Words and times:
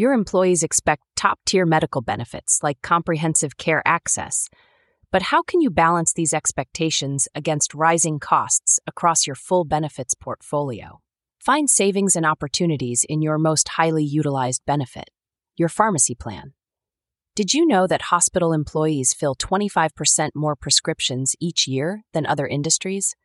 Your 0.00 0.14
employees 0.14 0.62
expect 0.62 1.02
top 1.14 1.38
tier 1.44 1.66
medical 1.66 2.00
benefits 2.00 2.62
like 2.62 2.80
comprehensive 2.80 3.58
care 3.58 3.82
access. 3.84 4.48
But 5.12 5.24
how 5.24 5.42
can 5.42 5.60
you 5.60 5.68
balance 5.68 6.14
these 6.14 6.32
expectations 6.32 7.28
against 7.34 7.74
rising 7.74 8.18
costs 8.18 8.80
across 8.86 9.26
your 9.26 9.36
full 9.36 9.66
benefits 9.66 10.14
portfolio? 10.14 11.02
Find 11.38 11.68
savings 11.68 12.16
and 12.16 12.24
opportunities 12.24 13.04
in 13.10 13.20
your 13.20 13.36
most 13.36 13.68
highly 13.76 14.02
utilized 14.02 14.62
benefit, 14.64 15.10
your 15.58 15.68
pharmacy 15.68 16.14
plan. 16.14 16.54
Did 17.36 17.52
you 17.52 17.66
know 17.66 17.86
that 17.86 18.08
hospital 18.08 18.54
employees 18.54 19.12
fill 19.12 19.34
25% 19.34 20.30
more 20.34 20.56
prescriptions 20.56 21.36
each 21.40 21.68
year 21.68 22.04
than 22.14 22.24
other 22.24 22.46
industries? 22.46 23.16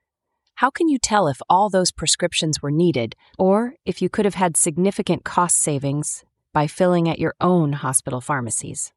How 0.55 0.71
can 0.71 0.89
you 0.89 0.99
tell 0.99 1.29
if 1.29 1.39
all 1.49 1.69
those 1.69 1.93
prescriptions 1.93 2.61
were 2.61 2.69
needed 2.69 3.15
or 3.39 3.75
if 3.85 4.01
you 4.01 4.09
could 4.09 4.25
have 4.25 4.35
had 4.35 4.57
significant 4.57 5.23
cost 5.23 5.57
savings 5.57 6.25
by 6.55 6.67
filling 6.67 7.09
at 7.09 7.19
your 7.19 7.35
own 7.41 7.73
hospital 7.73 8.21
pharmacies? 8.21 8.93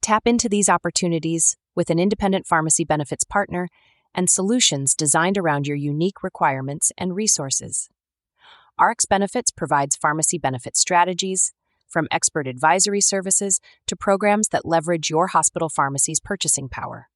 Tap 0.00 0.28
into 0.28 0.48
these 0.48 0.68
opportunities 0.68 1.56
with 1.74 1.90
an 1.90 1.98
independent 1.98 2.46
pharmacy 2.46 2.84
benefits 2.84 3.24
partner 3.24 3.68
and 4.14 4.30
solutions 4.30 4.94
designed 4.94 5.36
around 5.36 5.66
your 5.66 5.76
unique 5.76 6.22
requirements 6.22 6.92
and 6.96 7.16
resources. 7.16 7.88
RX 8.80 9.06
Benefits 9.06 9.50
provides 9.50 9.96
pharmacy 9.96 10.38
benefit 10.38 10.76
strategies, 10.76 11.52
from 11.88 12.06
expert 12.12 12.46
advisory 12.46 13.00
services 13.00 13.60
to 13.88 13.96
programs 13.96 14.48
that 14.48 14.64
leverage 14.64 15.10
your 15.10 15.28
hospital 15.28 15.68
pharmacy's 15.68 16.20
purchasing 16.20 16.68
power 16.68 17.08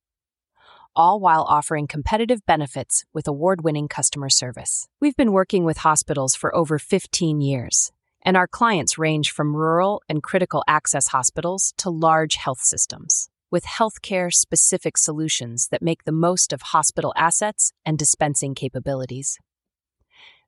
all 0.97 1.21
while 1.21 1.45
offering 1.45 1.87
competitive 1.87 2.45
benefits 2.47 3.05
with 3.13 3.29
award 3.29 3.63
winning 3.63 3.89
customer 3.89 4.29
service. 4.29 4.89
We've 5.01 5.17
been 5.17 5.33
working 5.33 5.65
with 5.65 5.79
hospitals 5.79 6.35
for 6.35 6.55
over 6.55 6.79
15 6.79 7.41
years, 7.41 7.93
and 8.23 8.37
our 8.37 8.47
clients 8.47 8.99
range 8.99 9.31
from 9.31 9.57
rural 9.57 10.03
and 10.09 10.23
critical 10.23 10.63
access 10.69 11.09
hospitals 11.09 11.73
to 11.79 11.91
large 11.91 12.37
health 12.37 12.61
systems, 12.61 13.29
with 13.51 13.65
healthcare 13.65 14.33
specific 14.33 14.99
solutions 14.99 15.69
that 15.71 15.83
make 15.83 16.05
the 16.05 16.13
most 16.13 16.53
of 16.53 16.63
hospital 16.63 17.13
assets 17.17 17.73
and 17.85 17.99
dispensing 17.99 18.55
capabilities. 18.55 19.39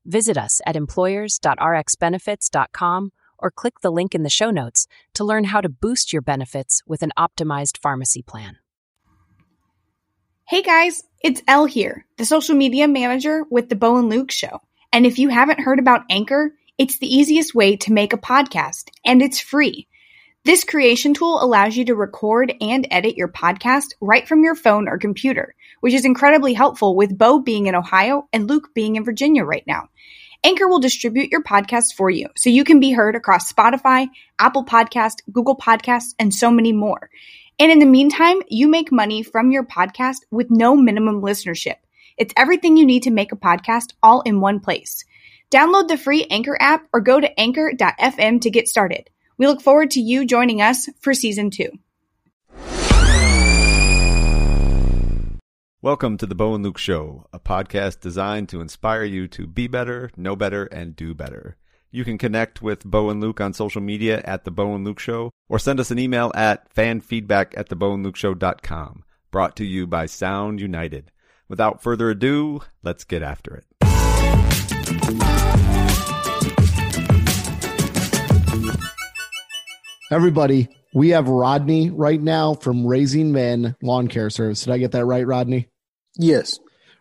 Visit 0.05 0.37
us 0.37 0.61
at 0.67 0.77
employers.rxbenefits.com 0.77 3.13
or 3.39 3.51
click 3.51 3.81
the 3.81 3.91
link 3.91 4.15
in 4.15 4.23
the 4.23 4.31
show 4.31 4.51
notes 4.51 4.87
to 5.15 5.25
learn 5.25 5.45
how 5.45 5.61
to 5.61 5.69
boost 5.69 6.13
your 6.13 6.23
benefits 6.23 6.83
with 6.87 7.03
an 7.03 7.13
optimized 7.19 7.79
pharmacy 7.79 8.23
plan. 8.23 8.59
Hey 10.49 10.63
guys, 10.63 11.03
it's 11.23 11.43
Elle 11.49 11.67
here, 11.67 12.07
the 12.19 12.25
social 12.25 12.55
media 12.55 12.87
manager 12.87 13.45
with 13.51 13.69
the 13.69 13.77
Bo 13.77 13.97
and 13.97 14.09
Luke 14.09 14.31
show. 14.31 14.61
And 14.93 15.07
if 15.07 15.19
you 15.19 15.29
haven't 15.29 15.61
heard 15.61 15.79
about 15.79 16.03
Anchor, 16.11 16.53
it's 16.79 16.99
the 16.99 17.15
easiest 17.15 17.55
way 17.55 17.77
to 17.77 17.93
make 17.93 18.13
a 18.13 18.19
podcast, 18.19 18.89
and 19.05 19.21
it's 19.21 19.41
free. 19.41 19.89
This 20.45 20.65
creation 20.65 21.15
tool 21.15 21.43
allows 21.43 21.77
you 21.77 21.85
to 21.85 21.95
record 21.95 22.53
and 22.61 22.87
edit 22.91 23.17
your 23.17 23.29
podcast 23.29 23.95
right 24.01 24.27
from 24.27 24.43
your 24.43 24.57
phone 24.57 24.89
or 24.89 24.99
computer, 24.99 25.55
which 25.81 25.95
is 25.95 26.05
incredibly 26.05 26.55
helpful 26.55 26.97
with 26.97 27.17
Bo 27.17 27.39
being 27.39 27.67
in 27.67 27.75
Ohio 27.75 28.27
and 28.33 28.49
Luke 28.49 28.71
being 28.75 28.97
in 28.97 29.05
Virginia 29.05 29.45
right 29.45 29.65
now. 29.67 29.89
Anchor 30.43 30.67
will 30.67 30.81
distribute 30.81 31.31
your 31.31 31.45
podcast 31.45 31.95
for 31.97 32.11
you 32.11 32.29
so 32.37 32.51
you 32.51 32.65
can 32.65 32.81
be 32.81 32.91
heard 32.91 33.15
across 33.15 33.53
Spotify, 33.53 34.09
Apple 34.39 34.65
Podcast, 34.65 35.19
Google 35.31 35.57
Podcasts, 35.57 36.15
and 36.19 36.35
so 36.35 36.51
many 36.51 36.73
more. 36.73 37.11
And 37.61 37.71
in 37.71 37.79
the 37.79 37.87
meantime, 37.87 38.41
you 38.49 38.67
make 38.67 38.91
money 38.91 39.23
from 39.23 39.53
your 39.53 39.65
podcast 39.65 40.23
with 40.33 40.51
no 40.51 40.75
minimum 40.75 41.23
listenership. 41.23 41.77
It's 42.17 42.35
everything 42.37 42.77
you 42.77 42.87
need 42.87 43.05
to 43.05 43.13
make 43.13 43.31
a 43.31 43.37
podcast 43.37 43.93
all 44.03 44.23
in 44.23 44.41
one 44.41 44.59
place. 44.59 45.05
Download 45.53 45.87
the 45.87 45.99
free 45.99 46.25
Anchor 46.31 46.57
app 46.59 46.89
or 46.95 47.03
go 47.03 47.21
to 47.21 47.39
anchor.fm 47.39 48.41
to 48.41 48.51
get 48.51 48.69
started. 48.69 49.11
We 49.37 49.47
look 49.47 49.61
forward 49.61 49.91
to 49.91 50.01
you 50.01 50.25
joining 50.25 50.63
us 50.63 50.89
for 51.01 51.13
season 51.13 51.51
two. 51.51 51.69
Welcome 55.83 56.17
to 56.17 56.27
the 56.27 56.35
Bo 56.35 56.55
and 56.55 56.65
Luke 56.65 56.79
Show, 56.79 57.27
a 57.35 57.39
podcast 57.39 58.01
designed 58.01 58.49
to 58.49 58.63
inspire 58.63 59.05
you 59.05 59.29
to 59.29 59.47
be 59.47 59.67
better, 59.67 60.11
know 60.17 60.35
better, 60.37 60.65
and 60.65 60.97
do 60.97 61.13
better. 61.13 61.59
You 61.91 62.07
can 62.07 62.17
connect 62.17 62.63
with 62.63 62.87
Bo 62.87 63.11
and 63.11 63.21
Luke 63.21 63.39
on 63.39 63.53
social 63.53 63.83
media 63.83 64.23
at 64.25 64.45
The 64.45 64.51
Bo 64.51 64.75
and 64.75 64.87
Luke 64.87 65.01
Show 65.01 65.33
or 65.51 65.59
send 65.59 65.81
us 65.81 65.91
an 65.91 65.99
email 65.99 66.33
at 66.35 66.75
fanfeedback 66.75 67.59
at. 67.59 69.03
Brought 69.31 69.57
to 69.57 69.67
you 69.67 69.87
by 69.87 70.07
Sound 70.07 70.63
United. 70.63 71.11
Without 71.47 71.83
further 71.83 72.09
ado, 72.09 72.63
let's 72.83 73.05
get 73.05 73.23
after 73.23 73.55
it. 73.55 73.67
Everybody, 80.11 80.69
we 80.93 81.09
have 81.11 81.29
Rodney 81.29 81.89
right 81.91 82.21
now 82.21 82.53
from 82.55 82.87
Raising 82.87 83.33
Men 83.33 83.75
Lawn 83.83 84.09
Care 84.09 84.29
Service. 84.29 84.65
Did 84.65 84.73
I 84.75 84.79
get 84.79 84.93
that 84.93 85.07
right, 85.07 85.27
Rodney? 85.27 85.69
Yes. 86.19 86.59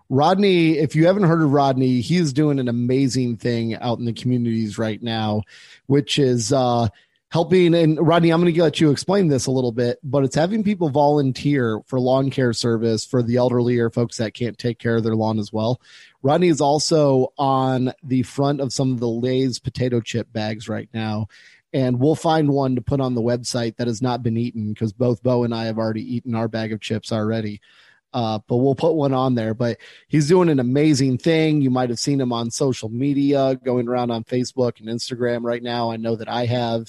Rodney, 0.09 0.77
if 0.77 0.95
you 0.95 1.07
haven't 1.07 1.23
heard 1.23 1.41
of 1.41 1.51
Rodney, 1.51 2.01
he 2.01 2.17
is 2.17 2.33
doing 2.33 2.59
an 2.59 2.67
amazing 2.67 3.37
thing 3.37 3.75
out 3.75 3.99
in 3.99 4.05
the 4.05 4.13
communities 4.13 4.77
right 4.77 5.01
now, 5.01 5.43
which 5.87 6.19
is 6.19 6.53
uh, 6.53 6.87
helping. 7.29 7.73
And 7.73 7.97
Rodney, 8.05 8.29
I'm 8.29 8.41
going 8.41 8.53
to 8.53 8.61
let 8.61 8.79
you 8.79 8.91
explain 8.91 9.29
this 9.29 9.45
a 9.45 9.51
little 9.51 9.71
bit, 9.71 9.99
but 10.03 10.23
it's 10.23 10.35
having 10.35 10.63
people 10.63 10.89
volunteer 10.89 11.81
for 11.87 11.99
lawn 11.99 12.29
care 12.29 12.53
service 12.53 13.05
for 13.05 13.23
the 13.23 13.37
elderly 13.37 13.79
or 13.79 13.89
folks 13.89 14.17
that 14.17 14.33
can't 14.33 14.57
take 14.57 14.79
care 14.79 14.97
of 14.97 15.03
their 15.03 15.15
lawn 15.15 15.39
as 15.39 15.51
well. 15.51 15.81
Rodney 16.23 16.49
is 16.49 16.61
also 16.61 17.33
on 17.37 17.93
the 18.03 18.23
front 18.23 18.61
of 18.61 18.73
some 18.73 18.91
of 18.91 18.99
the 18.99 19.07
Lay's 19.07 19.59
potato 19.59 19.99
chip 20.01 20.31
bags 20.31 20.69
right 20.69 20.89
now. 20.93 21.27
And 21.73 21.99
we'll 21.99 22.15
find 22.15 22.49
one 22.49 22.75
to 22.75 22.81
put 22.81 22.99
on 22.99 23.15
the 23.15 23.21
website 23.21 23.77
that 23.77 23.87
has 23.87 24.01
not 24.01 24.21
been 24.21 24.37
eaten 24.37 24.73
because 24.73 24.91
both 24.91 25.23
Bo 25.23 25.43
and 25.43 25.55
I 25.55 25.65
have 25.65 25.77
already 25.77 26.15
eaten 26.15 26.35
our 26.35 26.47
bag 26.47 26.73
of 26.73 26.81
chips 26.81 27.11
already. 27.11 27.61
Uh, 28.13 28.39
but 28.47 28.57
we'll 28.57 28.75
put 28.75 28.93
one 28.93 29.13
on 29.13 29.35
there. 29.35 29.53
But 29.53 29.77
he's 30.09 30.27
doing 30.27 30.49
an 30.49 30.59
amazing 30.59 31.17
thing. 31.17 31.61
You 31.61 31.69
might 31.69 31.89
have 31.89 31.99
seen 31.99 32.19
him 32.19 32.33
on 32.33 32.51
social 32.51 32.89
media, 32.89 33.55
going 33.63 33.87
around 33.87 34.11
on 34.11 34.25
Facebook 34.25 34.79
and 34.79 34.89
Instagram 34.89 35.43
right 35.43 35.63
now. 35.63 35.91
I 35.91 35.95
know 35.95 36.17
that 36.17 36.27
I 36.27 36.45
have. 36.45 36.87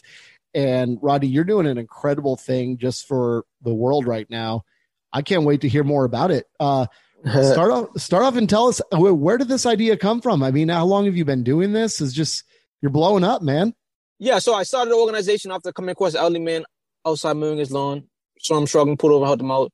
And 0.52 0.98
Roddy, 1.00 1.28
you're 1.28 1.44
doing 1.44 1.66
an 1.66 1.78
incredible 1.78 2.36
thing 2.36 2.76
just 2.76 3.06
for 3.06 3.44
the 3.62 3.72
world 3.72 4.06
right 4.06 4.28
now. 4.28 4.64
I 5.12 5.22
can't 5.22 5.44
wait 5.44 5.60
to 5.60 5.68
hear 5.68 5.84
more 5.84 6.04
about 6.04 6.30
it. 6.30 6.48
Uh, 6.58 6.86
start 7.52 7.70
off, 7.70 7.88
start 8.00 8.24
off, 8.24 8.36
and 8.36 8.48
tell 8.48 8.68
us 8.68 8.80
where, 8.90 9.14
where 9.14 9.38
did 9.38 9.48
this 9.48 9.66
idea 9.66 9.96
come 9.96 10.20
from? 10.20 10.42
I 10.42 10.50
mean, 10.50 10.68
how 10.68 10.84
long 10.84 11.04
have 11.04 11.16
you 11.16 11.24
been 11.24 11.44
doing 11.44 11.72
this? 11.72 12.00
Is 12.00 12.12
just 12.12 12.44
you're 12.80 12.90
blowing 12.90 13.24
up, 13.24 13.42
man. 13.42 13.74
Yeah, 14.18 14.38
so 14.38 14.54
I 14.54 14.62
started 14.62 14.92
the 14.92 14.96
organization 14.96 15.50
after 15.50 15.72
coming 15.72 15.90
across 15.90 16.14
elderly 16.14 16.40
man 16.40 16.64
outside 17.06 17.36
mowing 17.36 17.58
his 17.58 17.70
lawn. 17.70 18.04
So 18.38 18.56
I'm 18.56 18.66
struggling, 18.66 18.96
pulled 18.96 19.12
over, 19.12 19.26
helped 19.26 19.42
him 19.42 19.50
out. 19.50 19.72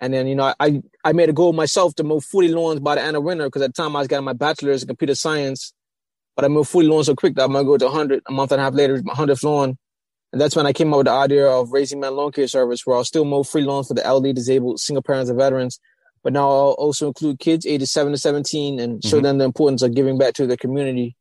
And 0.00 0.12
then, 0.12 0.26
you 0.26 0.34
know, 0.34 0.54
I, 0.60 0.82
I 1.04 1.12
made 1.12 1.28
a 1.28 1.32
goal 1.32 1.52
myself 1.52 1.94
to 1.96 2.04
mow 2.04 2.20
40 2.20 2.48
lawns 2.48 2.80
by 2.80 2.96
the 2.96 3.02
end 3.02 3.16
of 3.16 3.22
winter 3.22 3.46
because 3.46 3.62
at 3.62 3.74
the 3.74 3.82
time 3.82 3.96
I 3.96 4.00
was 4.00 4.08
getting 4.08 4.24
my 4.24 4.32
bachelor's 4.32 4.82
in 4.82 4.88
computer 4.88 5.14
science. 5.14 5.72
But 6.36 6.44
I 6.44 6.48
moved 6.48 6.70
40 6.70 6.88
lawns 6.88 7.06
so 7.06 7.14
quick 7.14 7.36
that 7.36 7.44
I'm 7.44 7.52
going 7.52 7.64
to 7.64 7.68
go 7.68 7.78
to 7.78 7.84
100 7.86 8.22
a 8.26 8.32
month 8.32 8.52
and 8.52 8.60
a 8.60 8.64
half 8.64 8.74
later, 8.74 9.00
my 9.04 9.14
100th 9.14 9.44
lawn. 9.44 9.78
And 10.32 10.40
that's 10.40 10.56
when 10.56 10.66
I 10.66 10.72
came 10.72 10.92
up 10.92 10.98
with 10.98 11.06
the 11.06 11.12
idea 11.12 11.46
of 11.46 11.70
Raising 11.70 12.00
Men 12.00 12.16
Lawn 12.16 12.32
Care 12.32 12.48
Service, 12.48 12.84
where 12.84 12.96
I'll 12.96 13.04
still 13.04 13.24
mow 13.24 13.44
free 13.44 13.62
lawns 13.62 13.86
for 13.86 13.94
the 13.94 14.04
elderly, 14.04 14.32
disabled, 14.32 14.80
single 14.80 15.02
parents, 15.02 15.30
and 15.30 15.38
veterans. 15.38 15.78
But 16.24 16.32
now 16.32 16.48
I'll 16.48 16.76
also 16.78 17.06
include 17.06 17.38
kids 17.38 17.64
ages 17.64 17.92
7 17.92 18.10
to 18.12 18.18
17 18.18 18.80
and 18.80 18.94
mm-hmm. 18.94 19.08
show 19.08 19.20
them 19.20 19.38
the 19.38 19.44
importance 19.44 19.82
of 19.82 19.94
giving 19.94 20.18
back 20.18 20.34
to 20.34 20.46
the 20.46 20.56
community. 20.56 21.14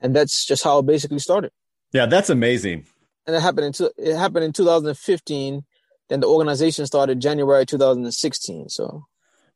And 0.00 0.16
that's 0.16 0.44
just 0.44 0.64
how 0.64 0.80
it 0.80 0.86
basically 0.86 1.20
started. 1.20 1.52
Yeah, 1.92 2.06
that's 2.06 2.30
amazing. 2.30 2.86
And 3.26 3.36
it 3.36 3.42
happened 3.42 3.66
in, 3.66 3.72
two, 3.72 3.90
it 3.96 4.16
happened 4.16 4.44
in 4.44 4.52
2015 4.52 5.64
then 6.08 6.20
the 6.20 6.26
organization 6.26 6.86
started 6.86 7.20
January 7.20 7.66
2016. 7.66 8.68
So, 8.68 9.04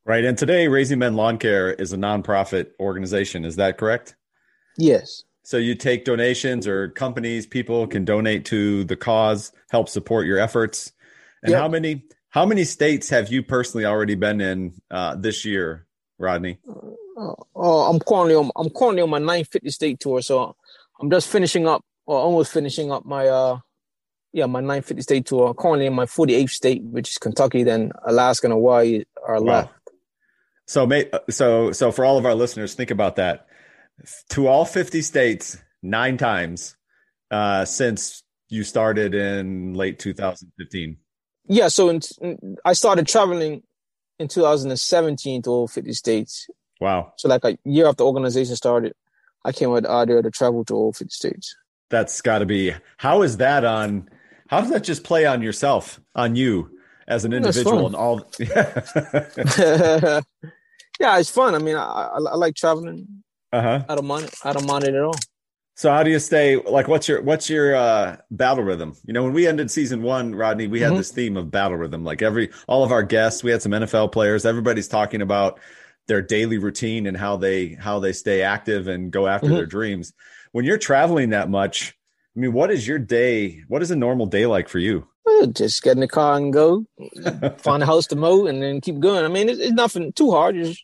right. 0.05 0.23
And 0.23 0.37
today, 0.37 0.67
Raising 0.67 0.99
Men 0.99 1.15
Lawn 1.15 1.37
Care 1.37 1.73
is 1.73 1.93
a 1.93 1.97
nonprofit 1.97 2.71
organization. 2.79 3.45
Is 3.45 3.55
that 3.55 3.77
correct? 3.77 4.15
Yes. 4.77 5.23
So 5.43 5.57
you 5.57 5.75
take 5.75 6.05
donations 6.05 6.67
or 6.67 6.89
companies, 6.89 7.45
people 7.45 7.87
can 7.87 8.05
donate 8.05 8.45
to 8.45 8.83
the 8.83 8.95
cause, 8.95 9.51
help 9.69 9.89
support 9.89 10.25
your 10.25 10.37
efforts. 10.37 10.91
And 11.43 11.51
yep. 11.51 11.61
how 11.61 11.67
many 11.67 12.03
how 12.31 12.45
many 12.45 12.63
states 12.63 13.09
have 13.09 13.31
you 13.31 13.43
personally 13.43 13.85
already 13.85 14.15
been 14.15 14.41
in 14.41 14.73
uh, 14.89 15.15
this 15.15 15.45
year, 15.45 15.85
Rodney? 16.17 16.59
Uh, 17.17 17.33
uh, 17.55 17.89
I'm 17.89 17.99
currently 17.99 18.35
on 18.35 18.49
I'm 18.55 18.69
currently 18.69 19.01
on 19.01 19.09
my 19.09 19.19
950 19.19 19.69
state 19.69 19.99
tour, 19.99 20.21
so 20.21 20.55
I'm 20.99 21.11
just 21.11 21.27
finishing 21.27 21.67
up 21.67 21.83
or 22.05 22.17
almost 22.17 22.51
finishing 22.51 22.91
up 22.91 23.05
my 23.05 23.27
uh 23.27 23.59
yeah, 24.33 24.45
my 24.45 24.61
950 24.61 25.01
state 25.01 25.25
tour. 25.25 25.53
Currently 25.53 25.87
in 25.87 25.93
my 25.93 26.05
48th 26.05 26.49
state, 26.51 26.81
which 26.83 27.11
is 27.11 27.17
Kentucky. 27.17 27.63
Then 27.63 27.91
Alaska 28.05 28.47
and 28.47 28.53
Hawaii 28.53 29.03
are 29.27 29.41
wow. 29.41 29.53
left. 29.53 29.73
So, 30.67 30.89
so, 31.29 31.73
so 31.73 31.91
for 31.91 32.05
all 32.05 32.17
of 32.17 32.25
our 32.25 32.33
listeners, 32.33 32.73
think 32.73 32.91
about 32.91 33.17
that. 33.17 33.47
To 34.29 34.47
all 34.47 34.63
50 34.63 35.01
states, 35.01 35.57
nine 35.83 36.17
times 36.17 36.77
uh, 37.29 37.65
since 37.65 38.23
you 38.47 38.63
started 38.63 39.13
in 39.13 39.73
late 39.73 39.99
2015. 39.99 40.97
Yeah, 41.51 41.67
so 41.67 41.89
in, 41.89 41.99
in, 42.21 42.55
I 42.63 42.71
started 42.71 43.07
traveling 43.07 43.61
in 44.19 44.29
2017 44.29 45.41
to 45.41 45.49
all 45.49 45.67
50 45.67 45.91
states. 45.91 46.47
Wow. 46.79 47.11
So 47.17 47.27
like 47.27 47.43
a 47.43 47.57
year 47.65 47.87
after 47.87 47.97
the 47.97 48.05
organization 48.05 48.55
started, 48.55 48.93
I 49.43 49.51
came 49.51 49.69
with 49.71 49.83
the 49.83 49.91
idea 49.91 50.21
to 50.21 50.31
travel 50.31 50.63
to 50.65 50.73
all 50.73 50.93
50 50.93 51.11
states. 51.11 51.53
that's 51.89 52.21
got 52.21 52.39
to 52.39 52.45
be. 52.45 52.73
How 52.95 53.21
is 53.21 53.37
that 53.37 53.65
on? 53.65 54.09
How 54.47 54.61
does 54.61 54.69
that 54.69 54.85
just 54.85 55.03
play 55.03 55.25
on 55.25 55.41
yourself, 55.41 55.99
on 56.15 56.37
you 56.37 56.71
as 57.05 57.25
an 57.25 57.33
individual, 57.33 57.85
and 57.85 57.95
all? 57.97 58.25
yeah, 58.39 60.21
it's 61.19 61.29
fun. 61.29 61.53
I 61.53 61.59
mean, 61.59 61.75
I, 61.75 61.81
I, 61.81 62.17
I 62.17 62.35
like 62.35 62.55
traveling. 62.55 63.23
Uh 63.51 63.61
huh. 63.61 63.83
I 63.89 63.95
don't 63.95 64.07
mind. 64.07 64.25
It. 64.25 64.35
I 64.45 64.53
don't 64.53 64.65
mind 64.65 64.85
it 64.85 64.95
at 64.95 65.03
all. 65.03 65.19
So 65.81 65.89
how 65.89 66.03
do 66.03 66.11
you 66.11 66.19
stay 66.19 66.57
like 66.57 66.87
what's 66.87 67.07
your 67.07 67.23
what's 67.23 67.49
your 67.49 67.75
uh 67.75 68.17
battle 68.29 68.63
rhythm? 68.63 68.95
You 69.03 69.13
know, 69.13 69.23
when 69.23 69.33
we 69.33 69.47
ended 69.47 69.71
season 69.71 70.03
1, 70.03 70.35
Rodney, 70.35 70.67
we 70.67 70.79
had 70.79 70.93
Mhm. 70.93 70.97
this 70.97 71.09
theme 71.09 71.35
of 71.35 71.49
battle 71.49 71.75
rhythm. 71.75 72.03
Like 72.03 72.21
every 72.21 72.51
all 72.67 72.83
of 72.83 72.91
our 72.91 73.01
guests, 73.01 73.43
we 73.43 73.49
had 73.49 73.63
some 73.63 73.71
NFL 73.71 74.09
players, 74.09 74.45
everybody's 74.45 74.87
talking 74.87 75.23
about 75.23 75.59
their 76.07 76.21
daily 76.21 76.59
routine 76.59 77.07
and 77.07 77.17
how 77.17 77.35
they 77.35 77.69
how 77.69 77.97
they 77.97 78.13
stay 78.13 78.43
active 78.43 78.87
and 78.87 79.09
go 79.11 79.25
after 79.25 79.47
Mhm. 79.49 79.55
their 79.55 79.65
dreams. 79.65 80.13
When 80.51 80.65
you're 80.65 80.77
traveling 80.77 81.31
that 81.31 81.49
much, 81.49 81.97
I 82.37 82.41
mean, 82.41 82.53
what 82.53 82.69
is 82.69 82.87
your 82.87 82.99
day? 82.99 83.63
What 83.67 83.81
is 83.81 83.89
a 83.89 83.95
normal 83.95 84.27
day 84.27 84.45
like 84.45 84.69
for 84.69 84.77
you? 84.77 85.07
Well, 85.25 85.47
Just 85.47 85.81
get 85.81 85.93
in 85.97 86.01
the 86.01 86.07
car 86.07 86.37
and 86.37 86.53
go, 86.53 86.85
find 87.57 87.81
a 87.81 87.87
house 87.87 88.05
to 88.07 88.15
mow, 88.15 88.45
and 88.45 88.61
then 88.61 88.81
keep 88.81 88.99
going. 88.99 89.25
I 89.25 89.29
mean, 89.29 89.49
it's, 89.49 89.59
it's 89.59 89.73
nothing 89.73 90.13
too 90.13 90.29
hard. 90.29 90.55
It's 90.57 90.79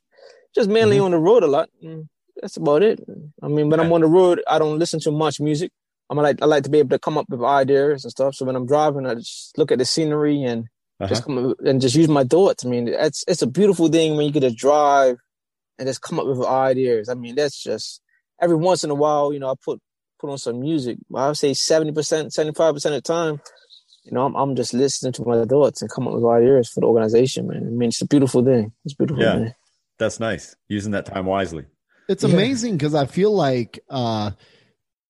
just 0.55 0.71
mainly 0.71 0.97
on 0.97 1.11
the 1.11 1.19
road 1.19 1.43
a 1.43 1.47
lot. 1.47 1.69
Mm, 1.85 2.07
That's 2.41 2.57
about 2.57 2.83
it. 2.83 2.99
I 3.41 3.47
mean, 3.47 3.69
when 3.69 3.79
I'm 3.79 3.91
on 3.91 4.01
the 4.01 4.07
road, 4.07 4.41
I 4.47 4.59
don't 4.59 4.77
listen 4.79 4.99
to 5.01 5.11
much 5.11 5.39
music. 5.39 5.71
I'm 6.09 6.17
like 6.17 6.41
I 6.41 6.45
like 6.45 6.63
to 6.63 6.69
be 6.69 6.79
able 6.79 6.89
to 6.91 6.99
come 6.99 7.17
up 7.17 7.27
with 7.29 7.43
ideas 7.43 8.03
and 8.05 8.11
stuff. 8.11 8.35
So 8.35 8.45
when 8.45 8.55
I'm 8.55 8.65
driving, 8.65 9.05
I 9.05 9.15
just 9.15 9.57
look 9.57 9.71
at 9.71 9.79
the 9.79 9.85
scenery 9.85 10.43
and 10.43 10.65
Uh-huh. 10.99 11.09
just 11.09 11.23
come 11.25 11.53
and 11.65 11.81
just 11.81 11.95
use 11.95 12.07
my 12.07 12.23
thoughts. 12.23 12.65
I 12.65 12.69
mean, 12.69 12.87
it's 12.87 13.23
it's 13.27 13.41
a 13.41 13.47
beautiful 13.47 13.87
thing 13.89 14.15
when 14.15 14.25
you 14.25 14.31
get 14.31 14.41
to 14.41 14.51
drive 14.51 15.17
and 15.77 15.87
just 15.87 16.01
come 16.01 16.19
up 16.19 16.25
with 16.27 16.43
ideas. 16.45 17.09
I 17.09 17.13
mean, 17.15 17.35
that's 17.35 17.61
just 17.61 18.01
every 18.41 18.55
once 18.55 18.83
in 18.83 18.89
a 18.89 18.95
while, 18.95 19.33
you 19.33 19.39
know, 19.39 19.51
I 19.51 19.55
put 19.63 19.79
put 20.19 20.29
on 20.29 20.37
some 20.37 20.59
music. 20.61 20.97
I 21.15 21.27
would 21.27 21.37
say 21.37 21.53
seventy 21.53 21.91
percent, 21.91 22.33
seventy 22.33 22.55
five 22.55 22.73
percent 22.73 22.95
of 22.95 23.03
the 23.03 23.07
time, 23.13 23.41
you 24.05 24.11
know, 24.13 24.25
I'm 24.25 24.35
I'm 24.35 24.55
just 24.55 24.73
listening 24.73 25.13
to 25.13 25.25
my 25.25 25.43
thoughts 25.45 25.81
and 25.81 25.91
come 25.91 26.07
up 26.07 26.13
with 26.13 26.25
ideas 26.25 26.69
for 26.69 26.79
the 26.81 26.87
organization. 26.87 27.47
Man, 27.47 27.57
I 27.57 27.69
mean, 27.69 27.89
it's 27.89 28.01
a 28.01 28.07
beautiful 28.07 28.43
thing. 28.45 28.71
It's 28.85 28.93
beautiful 28.95 29.21
Yeah. 29.23 29.35
thing. 29.39 29.53
That's 29.99 30.19
nice. 30.19 30.55
Using 30.67 30.91
that 30.93 31.05
time 31.07 31.25
wisely. 31.25 31.65
It's 32.07 32.23
amazing 32.23 32.77
because 32.77 32.95
I 32.95 33.05
feel 33.05 33.33
like 33.33 33.79
uh, 33.89 34.31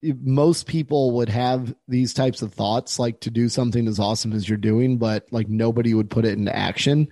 most 0.04 0.68
people 0.68 1.12
would 1.12 1.30
have 1.30 1.76
these 1.88 2.14
types 2.14 2.42
of 2.42 2.54
thoughts, 2.54 3.00
like 3.00 3.20
to 3.22 3.32
do 3.32 3.50
something 3.50 3.88
as 3.88 4.00
awesome 4.00 4.34
as 4.34 4.48
you're 4.48 4.58
doing, 4.58 4.98
but 4.98 5.28
like 5.32 5.50
nobody 5.50 5.94
would 5.94 6.10
put 6.10 6.26
it 6.26 6.38
into 6.38 6.56
action. 6.56 7.08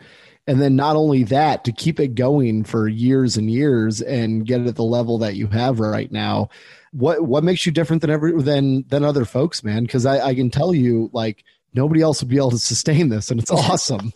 And 0.48 0.62
then 0.62 0.76
not 0.76 0.96
only 0.96 1.24
that, 1.24 1.64
to 1.66 1.72
keep 1.72 2.00
it 2.00 2.16
going 2.16 2.64
for 2.64 2.88
years 2.88 3.36
and 3.36 3.50
years 3.50 4.02
and 4.02 4.46
get 4.46 4.62
it 4.62 4.68
at 4.68 4.76
the 4.76 4.84
level 4.84 5.18
that 5.20 5.36
you 5.36 5.48
have 5.48 5.80
right 5.80 6.12
now, 6.12 6.50
what 6.92 7.26
what 7.26 7.44
makes 7.44 7.66
you 7.66 7.72
different 7.72 8.02
than 8.02 8.12
ever 8.12 8.32
than 8.32 8.86
than 8.88 9.04
other 9.04 9.26
folks, 9.26 9.64
man? 9.64 9.84
Because 9.84 10.06
I, 10.06 10.28
I 10.28 10.36
can 10.36 10.52
tell 10.52 10.74
you, 10.74 11.10
like 11.14 11.44
nobody 11.74 12.02
else 12.02 12.22
would 12.22 12.30
be 12.30 12.38
able 12.38 12.52
to 12.52 12.60
sustain 12.60 13.10
this, 13.10 13.32
and 13.32 13.40
it's 13.40 13.52
awesome. 13.52 14.14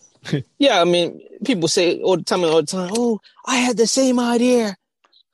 Yeah, 0.59 0.81
I 0.81 0.85
mean, 0.85 1.21
people 1.45 1.67
say 1.67 1.99
all 2.01 2.17
the 2.17 2.23
time, 2.23 2.43
all 2.43 2.57
the 2.57 2.63
time, 2.63 2.91
"Oh, 2.95 3.19
I 3.45 3.57
had 3.57 3.77
the 3.77 3.87
same 3.87 4.19
idea," 4.19 4.77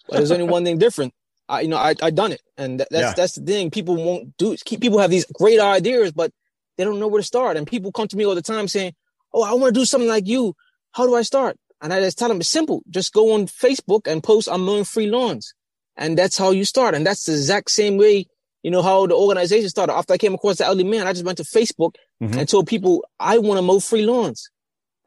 but 0.08 0.18
there's 0.18 0.32
only 0.32 0.46
one 0.46 0.64
thing 0.64 0.78
different. 0.78 1.14
I, 1.48 1.62
you 1.62 1.68
know, 1.68 1.78
I 1.78 1.94
I 2.02 2.10
done 2.10 2.32
it, 2.32 2.42
and 2.58 2.80
that, 2.80 2.88
that's 2.90 3.04
Yeah. 3.04 3.14
that's 3.16 3.36
the 3.36 3.46
thing. 3.46 3.70
People 3.72 3.96
won't 3.96 4.36
do. 4.38 4.56
Keep 4.66 4.82
people 4.82 5.00
have 5.00 5.12
these 5.12 5.26
great 5.26 5.60
ideas, 5.60 6.12
but 6.12 6.32
they 6.78 6.84
don't 6.84 7.00
know 7.00 7.08
where 7.08 7.22
to 7.22 7.28
start. 7.28 7.56
And 7.58 7.68
people 7.68 7.92
come 7.92 8.08
to 8.08 8.18
me 8.18 8.26
all 8.26 8.36
the 8.36 8.42
time 8.42 8.68
saying, 8.68 8.94
"Oh, 9.34 9.44
I 9.44 9.54
want 9.54 9.74
to 9.74 9.80
do 9.80 9.86
something 9.86 10.10
like 10.10 10.28
you. 10.28 10.56
How 10.94 11.06
do 11.06 11.16
I 11.16 11.22
start?" 11.22 11.58
And 11.82 11.94
I 11.94 12.00
just 12.02 12.18
tell 12.18 12.30
them 12.30 12.40
it's 12.40 12.50
simple. 12.50 12.82
Just 12.90 13.14
go 13.14 13.34
on 13.34 13.46
Facebook 13.48 14.08
and 14.08 14.24
post, 14.24 14.48
"I'm 14.52 14.66
mowing 14.66 14.86
free 14.86 15.08
lawns," 15.08 15.54
and 15.96 16.18
that's 16.18 16.38
how 16.38 16.50
you 16.52 16.66
start. 16.66 16.96
And 16.96 17.06
that's 17.06 17.26
the 17.26 17.34
exact 17.34 17.70
same 17.72 17.98
way. 17.98 18.26
You 18.64 18.72
know 18.72 18.82
how 18.82 19.06
the 19.06 19.14
organization 19.16 19.70
started. 19.70 19.94
After 19.94 20.14
I 20.14 20.18
came 20.18 20.34
across 20.34 20.58
the 20.58 20.66
elderly 20.66 20.86
man, 20.90 21.06
I 21.06 21.14
just 21.14 21.26
went 21.26 21.38
to 21.38 21.44
Facebook 21.44 21.94
Mhm. 22.24 22.36
and 22.38 22.50
told 22.50 22.66
people 22.66 23.06
I 23.20 23.38
want 23.38 23.60
to 23.60 23.62
mow 23.62 23.80
free 23.80 24.04
lawns 24.06 24.50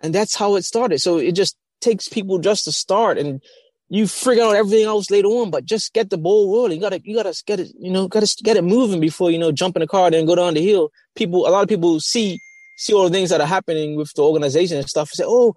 and 0.00 0.14
that's 0.14 0.36
how 0.36 0.54
it 0.54 0.64
started. 0.64 1.00
So 1.00 1.16
it 1.18 1.32
just 1.32 1.56
takes 1.80 2.08
people 2.08 2.38
just 2.38 2.64
to 2.66 2.72
start, 2.72 3.18
and 3.18 3.42
you 3.88 4.06
figure 4.06 4.42
out 4.42 4.54
everything 4.54 4.84
else 4.84 5.10
later 5.10 5.28
on. 5.28 5.50
But 5.50 5.64
just 5.64 5.92
get 5.92 6.10
the 6.10 6.18
ball 6.18 6.52
rolling. 6.52 6.72
You 6.72 6.80
gotta, 6.80 7.00
you 7.02 7.14
gotta 7.14 7.42
get 7.46 7.60
it, 7.60 7.72
you 7.78 7.90
know, 7.90 8.08
gotta 8.08 8.34
get 8.42 8.56
it 8.56 8.64
moving 8.64 9.00
before 9.00 9.30
you 9.30 9.38
know 9.38 9.52
jump 9.52 9.76
in 9.76 9.80
the 9.80 9.86
car 9.86 10.10
and 10.12 10.26
go 10.26 10.34
down 10.34 10.54
the 10.54 10.62
hill. 10.62 10.90
People, 11.14 11.46
a 11.46 11.50
lot 11.50 11.62
of 11.62 11.68
people 11.68 12.00
see 12.00 12.40
see 12.76 12.92
all 12.92 13.04
the 13.04 13.10
things 13.10 13.30
that 13.30 13.40
are 13.40 13.46
happening 13.46 13.96
with 13.96 14.12
the 14.14 14.22
organization 14.22 14.78
and 14.78 14.88
stuff. 14.88 15.10
And 15.10 15.16
say, 15.16 15.24
oh, 15.26 15.54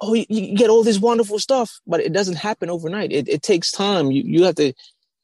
oh, 0.00 0.14
you, 0.14 0.24
you 0.28 0.56
get 0.56 0.70
all 0.70 0.84
this 0.84 0.98
wonderful 0.98 1.38
stuff, 1.38 1.80
but 1.86 2.00
it 2.00 2.12
doesn't 2.12 2.36
happen 2.36 2.70
overnight. 2.70 3.12
It, 3.12 3.28
it 3.28 3.42
takes 3.42 3.70
time. 3.70 4.10
You 4.10 4.22
you 4.24 4.44
have 4.44 4.54
to 4.56 4.72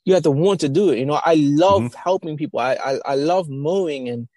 you 0.05 0.15
have 0.15 0.23
to 0.25 0.31
want 0.31 0.61
to 0.61 0.69
do 0.69 0.91
it. 0.91 0.99
You 0.99 1.07
know, 1.07 1.21
I 1.25 1.35
love 1.35 1.83
mm-hmm. 1.83 1.99
helping 2.03 2.37
people. 2.37 2.61
I, 2.61 2.75
I 2.75 2.99
I 3.05 3.15
love 3.15 3.49
mowing, 3.49 4.09
and 4.09 4.29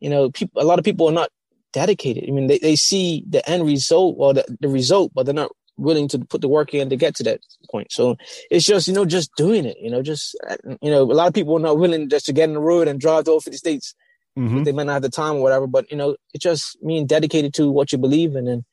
you 0.00 0.10
know, 0.10 0.30
people. 0.30 0.62
A 0.62 0.64
lot 0.64 0.78
of 0.78 0.84
people 0.84 1.08
are 1.08 1.12
not 1.12 1.30
dedicated. 1.72 2.24
I 2.28 2.32
mean, 2.32 2.46
they, 2.46 2.58
they 2.58 2.76
see 2.76 3.24
the 3.28 3.48
end 3.48 3.64
result 3.64 4.16
or 4.18 4.34
the, 4.34 4.56
the 4.60 4.68
result, 4.68 5.12
but 5.14 5.24
they're 5.26 5.34
not 5.34 5.52
willing 5.80 6.08
to 6.08 6.18
put 6.18 6.40
the 6.40 6.48
work 6.48 6.74
in 6.74 6.90
to 6.90 6.96
get 6.96 7.14
to 7.16 7.22
that 7.24 7.40
point. 7.70 7.90
So 7.90 8.16
it's 8.50 8.64
just, 8.64 8.86
you 8.86 8.94
know, 8.94 9.04
just 9.04 9.34
doing 9.36 9.64
it, 9.64 9.76
you 9.80 9.90
know, 9.90 10.02
just, 10.02 10.36
you 10.80 10.90
know, 10.90 11.02
a 11.02 11.14
lot 11.14 11.28
of 11.28 11.34
people 11.34 11.56
are 11.56 11.60
not 11.60 11.78
willing 11.78 12.08
just 12.08 12.26
to 12.26 12.32
get 12.32 12.48
in 12.48 12.54
the 12.54 12.60
road 12.60 12.86
and 12.88 13.00
drive 13.00 13.24
to 13.24 13.32
all 13.32 13.40
50 13.40 13.56
states. 13.56 13.94
Mhm. 14.38 14.64
They 14.64 14.72
might 14.72 14.84
not 14.86 14.92
have 14.94 15.02
the 15.02 15.08
time 15.10 15.36
or 15.36 15.42
whatever, 15.42 15.66
but, 15.66 15.90
you 15.90 15.96
know, 15.96 16.16
it's 16.34 16.42
just 16.44 16.76
being 16.86 17.06
dedicated 17.06 17.54
to 17.54 17.70
what 17.70 17.92
you 17.92 17.98
believe 17.98 18.36
in 18.36 18.46
and, 18.46 18.64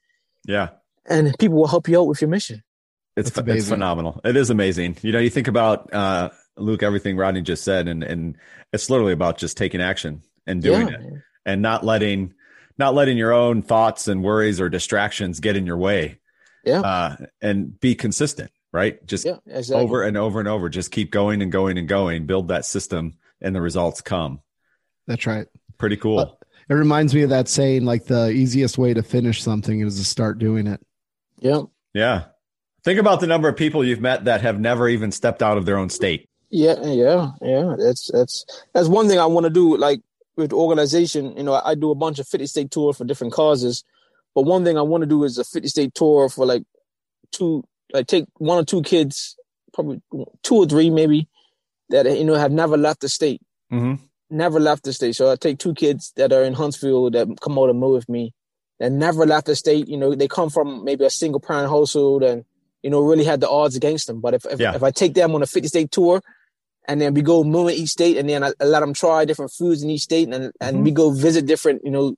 Yeah. 0.45 0.69
and 1.07 1.33
people 1.39 1.57
will 1.57 1.68
help 1.68 1.88
you 1.88 2.00
out 2.00 2.07
with 2.07 2.21
your 2.21 2.30
mission. 2.30 2.63
It's, 3.15 3.31
That's 3.31 3.45
ph- 3.45 3.57
it's 3.57 3.69
phenomenal. 3.69 4.21
It 4.24 4.38
is 4.38 4.51
amazing. 4.51 4.98
You 5.01 5.12
know, 5.12 5.19
you 5.19 5.31
think 5.31 5.48
about 5.48 5.92
uh, 5.92 6.30
Luke, 6.56 6.83
everything 6.83 7.18
Rodney 7.18 7.42
just 7.42 7.63
said, 7.63 7.88
and 7.88 8.04
and 8.04 8.36
it's 8.71 8.92
literally 8.92 9.13
about 9.13 9.39
just 9.39 9.57
taking 9.57 9.81
action 9.81 10.21
and 10.45 10.62
doing 10.62 10.88
yeah. 10.88 10.94
it, 10.94 11.13
and 11.44 11.62
not 11.63 11.83
letting 11.83 12.36
not 12.77 12.94
letting 12.94 13.18
your 13.18 13.33
own 13.33 13.63
thoughts 13.63 14.07
and 14.07 14.24
worries 14.24 14.62
or 14.62 14.69
distractions 14.69 15.39
get 15.39 15.56
in 15.57 15.65
your 15.65 15.77
way. 15.77 16.19
Yeah. 16.68 16.81
Uh, 16.81 17.16
and 17.42 17.80
be 17.80 17.96
consistent, 17.96 18.52
right? 18.72 19.04
Just 19.08 19.25
Yeah. 19.25 19.38
Exactly. 19.48 19.84
over 19.84 20.04
and 20.04 20.18
over 20.18 20.40
and 20.40 20.48
over. 20.48 20.69
Just 20.69 20.92
keep 20.92 21.12
going 21.12 21.42
and 21.42 21.52
going 21.52 21.78
and 21.78 21.88
going. 21.88 22.25
Build 22.25 22.50
that 22.50 22.66
system, 22.66 23.14
and 23.42 23.56
the 23.56 23.62
results 23.62 24.02
come. 24.02 24.42
That's 25.08 25.25
right. 25.25 25.48
Pretty 25.78 25.98
cool. 25.98 26.19
Uh, 26.19 26.25
It 26.69 26.74
reminds 26.74 27.16
me 27.16 27.22
of 27.22 27.30
that 27.30 27.48
saying, 27.48 27.86
like 27.86 28.06
the 28.06 28.30
easiest 28.30 28.78
way 28.78 28.94
to 28.94 29.02
finish 29.02 29.42
something 29.42 29.80
is 29.80 29.98
to 29.98 30.04
start 30.06 30.38
doing 30.40 30.68
it. 30.68 30.81
Yeah. 31.40 31.62
yeah. 31.94 32.25
Think 32.84 33.00
about 33.00 33.19
the 33.22 33.28
number 33.28 33.48
of 33.48 33.56
people 33.56 33.84
you've 33.86 34.02
met 34.02 34.25
that 34.25 34.42
have 34.42 34.60
never 34.60 34.90
even 34.90 35.12
stepped 35.12 35.42
out 35.42 35.58
of 35.58 35.66
their 35.66 35.78
own 35.78 35.90
state. 35.90 36.28
Yeah, 36.50 36.81
yeah, 36.86 37.31
yeah. 37.42 37.75
That's 37.78 38.10
that's 38.12 38.46
that's 38.74 38.88
one 38.88 39.08
thing 39.08 39.19
I 39.19 39.25
want 39.25 39.44
to 39.46 39.50
do. 39.50 39.75
Like 39.78 40.02
with 40.38 40.54
organization, 40.54 41.36
you 41.36 41.44
know, 41.44 41.54
I, 41.54 41.72
I 41.72 41.75
do 41.75 41.92
a 41.92 41.96
bunch 41.96 42.19
of 42.19 42.28
50 42.28 42.48
state 42.48 42.71
tours 42.71 42.97
for 42.97 43.04
different 43.06 43.33
causes, 43.33 43.83
but 44.38 44.44
one 44.44 44.64
thing 44.64 44.78
I 44.78 44.84
want 44.84 45.02
to 45.02 45.08
do 45.08 45.24
is 45.24 45.40
a 45.40 45.44
50 45.44 45.68
state 45.68 45.96
tour 45.96 46.30
for 46.30 46.46
like 46.46 46.62
two, 47.32 47.64
like 47.92 48.06
take 48.06 48.26
one 48.38 48.60
or 48.60 48.64
two 48.64 48.84
kids, 48.84 49.36
probably 49.74 50.00
two 50.44 50.56
or 50.58 50.68
three 50.68 50.92
maybe, 50.92 51.28
that 51.90 52.06
you 52.06 52.24
know 52.24 52.36
have 52.36 52.52
never 52.52 52.78
left 52.78 53.02
the 53.02 53.10
state, 53.10 53.42
Mm-hmm. 53.74 53.96
never 54.30 54.60
left 54.60 54.84
the 54.84 54.94
state. 54.94 55.16
So 55.16 55.32
I 55.32 55.38
take 55.38 55.58
two 55.58 55.74
kids 55.74 56.14
that 56.18 56.32
are 56.32 56.44
in 56.44 56.54
Huntsville 56.54 57.10
that 57.10 57.28
come 57.42 57.58
out 57.58 57.72
and 57.72 57.80
mow 57.80 57.90
with 57.94 58.08
me, 58.08 58.36
that 58.80 58.92
never 58.92 59.26
left 59.26 59.48
the 59.48 59.56
state. 59.56 59.88
You 59.88 59.98
know, 59.98 60.14
they 60.14 60.28
come 60.28 60.52
from 60.52 60.84
maybe 60.86 61.04
a 61.04 61.10
single 61.10 61.40
parent 61.40 61.70
household 61.72 62.22
and 62.22 62.46
you 62.84 62.92
know 62.92 63.02
really 63.02 63.24
had 63.26 63.42
the 63.42 63.50
odds 63.50 63.76
against 63.76 64.06
them. 64.06 64.22
But 64.22 64.36
if 64.36 64.46
if, 64.46 64.60
Yeah. 64.60 64.76
if 64.76 64.84
I 64.84 64.92
take 64.92 65.16
them 65.16 65.34
on 65.34 65.42
a 65.42 65.48
50 65.48 65.68
state 65.68 65.90
tour 65.92 66.22
and 66.88 67.02
then 67.02 67.16
we 67.16 67.24
go 67.24 67.44
move 67.44 67.70
in 67.70 67.74
each 67.76 67.90
state 67.90 68.18
and 68.18 68.30
then 68.30 68.44
I, 68.44 68.52
I 68.62 68.66
let 68.66 68.82
them 68.82 68.94
try 68.94 69.26
different 69.26 69.52
foods 69.52 69.82
in 69.82 69.90
each 69.90 70.04
state 70.04 70.32
and 70.32 70.52
and 70.62 70.84
we 70.84 70.92
go 70.92 71.10
visit 71.10 71.48
different 71.48 71.82
you 71.84 71.90
know 71.90 72.14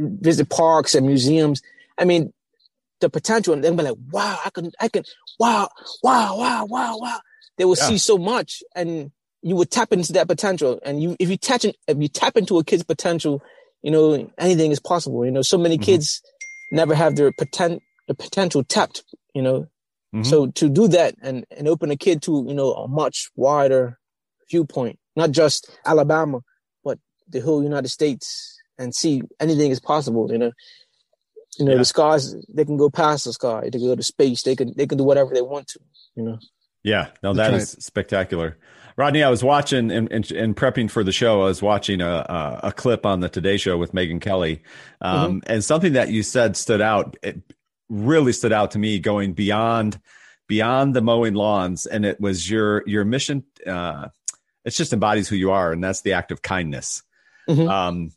visit 0.00 0.48
parks 0.50 0.94
and 0.94 1.06
museums 1.06 1.62
i 1.98 2.04
mean 2.04 2.32
the 3.00 3.10
potential 3.10 3.54
and 3.54 3.64
they'll 3.64 3.76
be 3.76 3.82
like 3.82 3.96
wow 4.12 4.38
i 4.44 4.50
can 4.50 4.70
i 4.80 4.88
can 4.88 5.04
wow 5.38 5.68
wow 6.02 6.36
wow 6.38 6.66
wow 6.66 6.98
wow 6.98 7.20
they 7.58 7.64
will 7.64 7.76
Yeah. 7.76 7.86
see 7.88 7.98
so 7.98 8.18
much 8.18 8.62
and 8.76 9.12
you 9.42 9.56
would 9.56 9.70
tap 9.70 9.92
into 9.92 10.12
that 10.14 10.28
potential 10.28 10.80
and 10.84 11.02
you 11.02 11.16
if 11.20 11.30
you 11.30 11.36
touch 11.36 11.64
in, 11.64 11.72
if 11.88 11.98
you 12.00 12.08
tap 12.08 12.36
into 12.36 12.58
a 12.58 12.64
kid's 12.64 12.84
potential 12.84 13.42
you 13.82 13.90
know 13.90 14.30
anything 14.38 14.72
is 14.72 14.80
possible 14.80 15.24
you 15.24 15.30
know 15.32 15.42
so 15.42 15.58
many 15.58 15.78
Mhm. 15.78 15.84
kids 15.84 16.22
never 16.72 16.94
have 16.94 17.16
their 17.16 17.32
potent 17.32 17.82
the 18.08 18.14
potential 18.14 18.64
tapped 18.64 19.04
you 19.34 19.42
know 19.42 19.66
Mhm. 20.14 20.24
so 20.24 20.48
to 20.48 20.68
do 20.68 20.88
that 20.88 21.14
and, 21.22 21.44
and 21.56 21.68
open 21.68 21.90
a 21.90 21.96
kid 21.96 22.22
to, 22.22 22.44
you 22.48 22.54
know, 22.54 22.72
a 22.74 22.88
much 22.88 23.30
wider 23.36 23.98
viewpoint, 24.50 24.98
not 25.16 25.30
just 25.32 25.70
Alabama, 25.86 26.40
but 26.84 26.98
the 27.28 27.40
whole 27.40 27.62
United 27.62 27.88
States 27.88 28.57
and 28.78 28.94
see 28.94 29.22
anything 29.40 29.70
is 29.70 29.80
possible, 29.80 30.30
you 30.30 30.38
know. 30.38 30.52
You 31.58 31.64
know, 31.64 31.72
Yeah. 31.72 31.78
the 31.78 31.84
skies 31.84 32.34
they 32.48 32.64
can 32.64 32.76
go 32.76 32.88
past 32.90 33.24
the 33.24 33.32
sky, 33.32 33.62
they 33.64 33.78
can 33.78 33.88
go 33.88 33.96
to 33.96 34.02
space, 34.02 34.42
they 34.42 34.54
can 34.54 34.72
they 34.76 34.86
can 34.86 34.98
do 34.98 35.04
whatever 35.04 35.34
they 35.34 35.42
want 35.42 35.66
to, 35.68 35.80
you 36.14 36.22
know. 36.22 36.38
Yeah, 36.84 37.08
no, 37.22 37.34
That's 37.34 37.50
that 37.50 37.56
is 37.56 37.74
right. 37.74 37.82
spectacular. 37.82 38.58
Rodney, 38.96 39.22
I 39.22 39.30
was 39.30 39.44
watching 39.44 39.90
and 39.90 40.08
in, 40.10 40.24
in, 40.34 40.54
prepping 40.54 40.90
for 40.90 41.04
the 41.04 41.12
show. 41.12 41.42
I 41.42 41.44
was 41.46 41.62
watching 41.62 42.00
a, 42.00 42.08
a, 42.08 42.60
a 42.64 42.72
clip 42.72 43.06
on 43.06 43.20
the 43.20 43.28
Today 43.28 43.56
Show 43.56 43.76
with 43.78 43.92
Megyn 43.92 44.20
Kelly, 44.20 44.62
um, 45.00 45.42
and 45.46 45.62
something 45.64 45.92
that 45.92 46.08
you 46.10 46.22
said 46.24 46.56
stood 46.56 46.80
out. 46.80 47.16
It 47.22 47.40
really 47.88 48.32
stood 48.32 48.52
out 48.52 48.72
to 48.72 48.78
me, 48.78 48.98
going 48.98 49.34
beyond 49.34 50.00
beyond 50.48 50.94
the 50.94 51.00
mowing 51.00 51.34
lawns, 51.34 51.86
and 51.86 52.04
it 52.06 52.20
was 52.20 52.48
your 52.50 52.82
your 52.86 53.04
mission. 53.04 53.44
Uh, 53.66 54.08
It 54.64 54.70
just 54.70 54.92
embodies 54.92 55.28
who 55.28 55.36
you 55.36 55.50
are, 55.52 55.72
and 55.72 55.82
that's 55.82 56.02
the 56.02 56.12
act 56.14 56.30
of 56.32 56.42
kindness. 56.42 57.02
Mhm. 57.48 57.68
Um, 57.70 58.10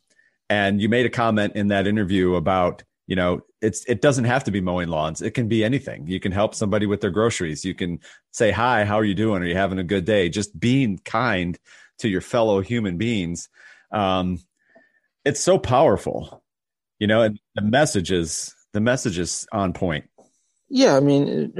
and 0.52 0.82
you 0.82 0.88
made 0.88 1.06
a 1.06 1.10
comment 1.22 1.52
in 1.56 1.68
that 1.68 1.86
interview 1.86 2.34
about 2.34 2.82
you 3.06 3.16
know 3.16 3.40
it's 3.66 3.80
it 3.86 4.00
doesn't 4.06 4.26
have 4.32 4.44
to 4.44 4.50
be 4.50 4.60
mowing 4.60 4.88
lawns 4.88 5.22
it 5.22 5.32
can 5.38 5.48
be 5.48 5.64
anything 5.64 6.06
you 6.06 6.20
can 6.20 6.32
help 6.40 6.54
somebody 6.54 6.86
with 6.86 7.00
their 7.00 7.10
groceries 7.18 7.64
you 7.64 7.74
can 7.74 7.98
say 8.32 8.50
hi 8.50 8.84
how 8.84 8.96
are 9.00 9.08
you 9.10 9.14
doing 9.24 9.42
are 9.42 9.46
you 9.52 9.56
having 9.56 9.78
a 9.78 9.90
good 9.94 10.04
day 10.04 10.28
just 10.28 10.50
being 10.68 10.98
kind 11.20 11.58
to 12.00 12.06
your 12.08 12.20
fellow 12.20 12.60
human 12.60 12.96
beings 12.98 13.48
um 13.92 14.38
it's 15.24 15.40
so 15.40 15.58
powerful 15.58 16.42
you 16.98 17.06
know 17.06 17.22
and 17.22 17.40
the 17.54 17.62
message 17.62 18.10
is 18.12 18.54
the 18.72 18.80
message 18.80 19.18
is 19.18 19.46
on 19.52 19.72
point 19.72 20.04
Yeah, 20.82 20.96
I 20.96 21.00
mean, 21.00 21.52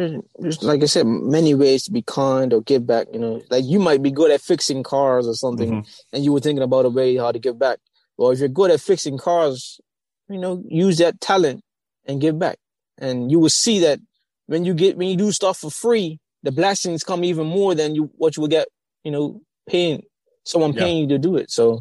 like 0.62 0.82
I 0.82 0.88
said, 0.88 1.06
many 1.06 1.52
ways 1.54 1.84
to 1.84 1.92
be 1.92 2.00
kind 2.00 2.48
or 2.54 2.62
give 2.62 2.84
back. 2.92 3.06
You 3.12 3.20
know, 3.22 3.34
like 3.54 3.64
you 3.72 3.78
might 3.88 4.02
be 4.02 4.10
good 4.10 4.30
at 4.36 4.40
fixing 4.40 4.82
cars 4.82 5.26
or 5.28 5.34
something, 5.44 5.70
Mhm. 5.70 5.84
and 6.14 6.24
you 6.24 6.32
were 6.32 6.40
thinking 6.40 6.64
about 6.64 6.88
a 6.88 6.92
way 6.98 7.08
how 7.24 7.30
to 7.36 7.38
give 7.46 7.58
back. 7.58 7.78
Well, 8.16 8.30
if 8.30 8.38
you're 8.38 8.48
good 8.48 8.70
at 8.70 8.80
fixing 8.80 9.18
cars, 9.18 9.80
you 10.28 10.38
know, 10.38 10.62
use 10.68 10.98
that 10.98 11.20
talent 11.20 11.62
and 12.06 12.20
give 12.20 12.38
back, 12.38 12.58
and 12.98 13.30
you 13.30 13.38
will 13.38 13.48
see 13.48 13.80
that 13.80 14.00
when 14.46 14.64
you 14.64 14.74
get 14.74 14.96
when 14.96 15.08
you 15.08 15.16
do 15.16 15.32
stuff 15.32 15.58
for 15.58 15.70
free, 15.70 16.20
the 16.42 16.52
blessings 16.52 17.04
come 17.04 17.24
even 17.24 17.46
more 17.46 17.74
than 17.74 17.94
you 17.94 18.10
what 18.16 18.36
you 18.36 18.42
will 18.42 18.48
get. 18.48 18.68
You 19.04 19.10
know, 19.12 19.40
paying 19.68 20.02
someone 20.44 20.72
Yeah. 20.72 20.80
paying 20.80 20.98
you 21.02 21.06
to 21.08 21.18
do 21.18 21.36
it. 21.36 21.50
So, 21.50 21.80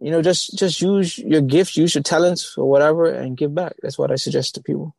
you 0.00 0.10
know, 0.10 0.22
just 0.22 0.56
just 0.58 0.80
use 0.80 1.18
your 1.18 1.40
gifts, 1.40 1.76
use 1.76 1.94
your 1.94 2.02
talents 2.02 2.56
or 2.56 2.68
whatever, 2.68 3.06
and 3.06 3.36
give 3.36 3.54
back. 3.54 3.74
That's 3.82 3.98
what 3.98 4.10
I 4.10 4.16
suggest 4.16 4.54
to 4.56 4.62
people. 4.62 4.94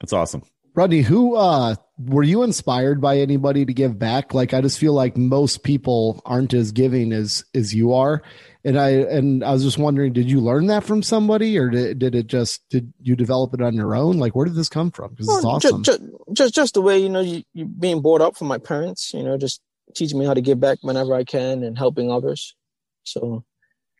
That's 0.00 0.12
awesome 0.12 0.42
Rodney, 0.74 1.02
who 1.02 1.34
uh 1.36 1.74
were 1.98 2.22
you 2.22 2.42
inspired 2.42 3.00
by 3.00 3.18
anybody 3.18 3.64
to 3.64 3.72
give 3.74 3.98
back? 3.98 4.32
Like 4.32 4.54
I 4.54 4.60
just 4.60 4.78
feel 4.78 4.92
like 4.92 5.16
most 5.16 5.64
people 5.64 6.22
aren't 6.24 6.54
as 6.54 6.70
giving 6.70 7.12
as 7.12 7.44
as 7.54 7.74
you 7.74 7.92
are. 7.92 8.22
And 8.64 8.78
I 8.78 8.90
and 8.90 9.42
I 9.42 9.52
was 9.52 9.64
just 9.64 9.78
wondering, 9.78 10.12
did 10.12 10.30
you 10.30 10.40
learn 10.40 10.66
that 10.66 10.84
from 10.84 11.02
somebody 11.02 11.58
or 11.58 11.70
did, 11.70 11.98
did 11.98 12.14
it 12.14 12.28
just 12.28 12.62
did 12.70 12.92
you 13.02 13.16
develop 13.16 13.52
it 13.54 13.62
on 13.62 13.74
your 13.74 13.96
own? 13.96 14.18
Like 14.18 14.36
where 14.36 14.46
did 14.46 14.54
this 14.54 14.68
come 14.68 14.90
from? 14.90 15.10
Because 15.10 15.28
it's 15.28 15.44
awesome. 15.44 15.82
Just, 15.82 16.02
just, 16.32 16.54
just 16.54 16.74
the 16.74 16.82
way 16.82 16.98
you 16.98 17.08
know 17.08 17.20
you, 17.20 17.42
you 17.52 17.64
being 17.64 18.00
brought 18.00 18.20
up 18.20 18.36
from 18.36 18.46
my 18.46 18.58
parents. 18.58 19.12
You 19.12 19.24
know, 19.24 19.36
just 19.36 19.60
teaching 19.94 20.18
me 20.18 20.26
how 20.26 20.34
to 20.34 20.40
give 20.40 20.60
back 20.60 20.78
whenever 20.82 21.14
I 21.14 21.24
can 21.24 21.64
and 21.64 21.76
helping 21.76 22.12
others. 22.12 22.54
So 23.02 23.44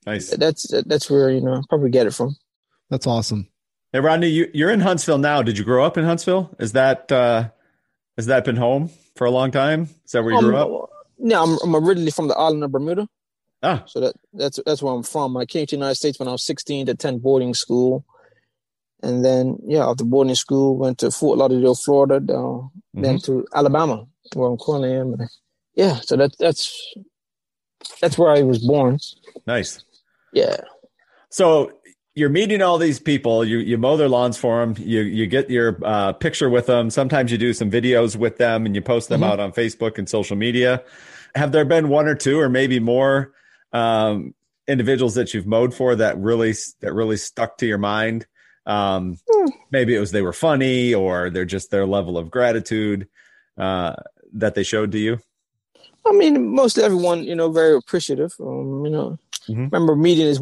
nice 0.06 0.30
that's 0.30 0.70
that's 0.86 1.10
where 1.10 1.30
you 1.30 1.40
know 1.40 1.54
I 1.54 1.60
probably 1.68 1.90
get 1.90 2.06
it 2.06 2.14
from. 2.14 2.36
That's 2.90 3.06
awesome. 3.06 3.48
hey 3.92 4.00
rodney 4.00 4.28
you, 4.28 4.48
you're 4.54 4.70
in 4.70 4.80
huntsville 4.80 5.18
now 5.18 5.42
did 5.42 5.58
you 5.58 5.64
grow 5.64 5.84
up 5.84 5.98
in 5.98 6.04
huntsville 6.04 6.54
is 6.58 6.72
that 6.72 7.10
uh 7.10 7.48
has 8.18 8.26
that 8.26 8.44
been 8.44 8.56
home 8.56 8.90
for 9.14 9.26
a 9.26 9.30
long 9.30 9.50
time 9.50 9.88
is 10.04 10.12
that 10.12 10.22
where 10.22 10.34
you 10.34 10.40
grew 10.40 10.56
up 10.56 10.90
No, 11.18 11.42
I'm, 11.42 11.58
I'm 11.62 11.76
originally 11.76 12.10
from 12.10 12.28
the 12.28 12.34
island 12.34 12.62
of 12.64 12.72
Bermuda, 12.72 13.08
ah 13.62 13.82
so 13.86 14.00
that 14.00 14.14
that's 14.34 14.60
that's 14.66 14.82
where 14.82 14.92
I'm 14.92 15.02
from. 15.02 15.36
I 15.36 15.46
came 15.46 15.64
to 15.66 15.76
the 15.76 15.80
United 15.80 15.94
States 15.94 16.18
when 16.18 16.28
I 16.28 16.32
was 16.32 16.44
16 16.44 16.86
to 16.86 16.92
attend 16.92 17.22
boarding 17.22 17.54
school, 17.54 18.04
and 19.02 19.24
then 19.24 19.58
yeah, 19.66 19.88
after 19.88 20.04
boarding 20.04 20.34
school, 20.34 20.76
went 20.76 20.98
to 20.98 21.10
Fort 21.10 21.38
Lauderdale, 21.38 21.74
Florida, 21.74 22.20
down 22.20 22.70
then 22.92 23.18
to 23.20 23.46
Alabama, 23.54 24.06
where 24.34 24.50
I'm 24.50 24.58
currently 24.58 24.94
am. 24.94 25.16
Yeah, 25.74 26.00
so 26.02 26.16
that 26.16 26.36
that's 26.38 26.94
that's 28.00 28.18
where 28.18 28.30
I 28.30 28.42
was 28.42 28.58
born. 28.58 28.98
nice 29.46 29.84
Yeah. 30.32 30.56
So 31.30 31.72
you're 32.18 32.28
meeting 32.28 32.60
all 32.62 32.78
these 32.78 32.98
people. 32.98 33.44
You 33.44 33.58
you 33.58 33.78
mow 33.78 33.96
their 33.96 34.08
lawns 34.08 34.36
for 34.36 34.60
them. 34.60 34.74
You 34.78 35.02
you 35.02 35.26
get 35.26 35.48
your 35.48 35.78
uh, 35.84 36.12
picture 36.12 36.50
with 36.50 36.66
them. 36.66 36.90
Sometimes 36.90 37.30
you 37.30 37.38
do 37.38 37.52
some 37.52 37.70
videos 37.70 38.16
with 38.16 38.38
them 38.38 38.66
and 38.66 38.74
you 38.74 38.82
post 38.82 39.08
them 39.08 39.20
Mhm. 39.20 39.26
out 39.30 39.40
on 39.40 39.52
Facebook 39.52 39.98
and 39.98 40.08
social 40.08 40.36
media. 40.36 40.82
Have 41.34 41.52
there 41.52 41.64
been 41.64 41.88
one 41.88 42.08
or 42.08 42.14
two, 42.14 42.40
or 42.40 42.48
maybe 42.48 42.80
more, 42.80 43.32
um, 43.72 44.34
individuals 44.66 45.14
that 45.14 45.32
you've 45.32 45.46
mowed 45.46 45.72
for 45.72 45.94
that 45.96 46.18
really 46.18 46.54
that 46.80 46.92
really 46.92 47.16
stuck 47.16 47.56
to 47.58 47.66
your 47.66 47.78
mind? 47.78 48.26
Um, 48.66 49.16
Hmm. 49.30 49.50
maybe 49.70 49.94
it 49.94 50.00
was 50.00 50.10
they 50.10 50.22
were 50.22 50.32
funny, 50.32 50.92
or 50.94 51.30
they're 51.30 51.44
just 51.44 51.70
their 51.70 51.86
level 51.86 52.18
of 52.18 52.30
gratitude 52.30 53.06
uh, 53.56 53.94
that 54.32 54.54
they 54.54 54.62
showed 54.64 54.92
to 54.92 54.98
you. 54.98 55.18
I 56.06 56.12
mean, 56.12 56.54
most 56.54 56.78
everyone, 56.78 57.24
you 57.24 57.34
know, 57.34 57.50
very 57.50 57.76
appreciative. 57.76 58.34
Um, 58.40 58.84
you 58.84 58.90
know, 58.90 59.18
Mhm. 59.48 59.70
remember 59.70 59.94
meeting 59.96 60.26
his 60.26 60.40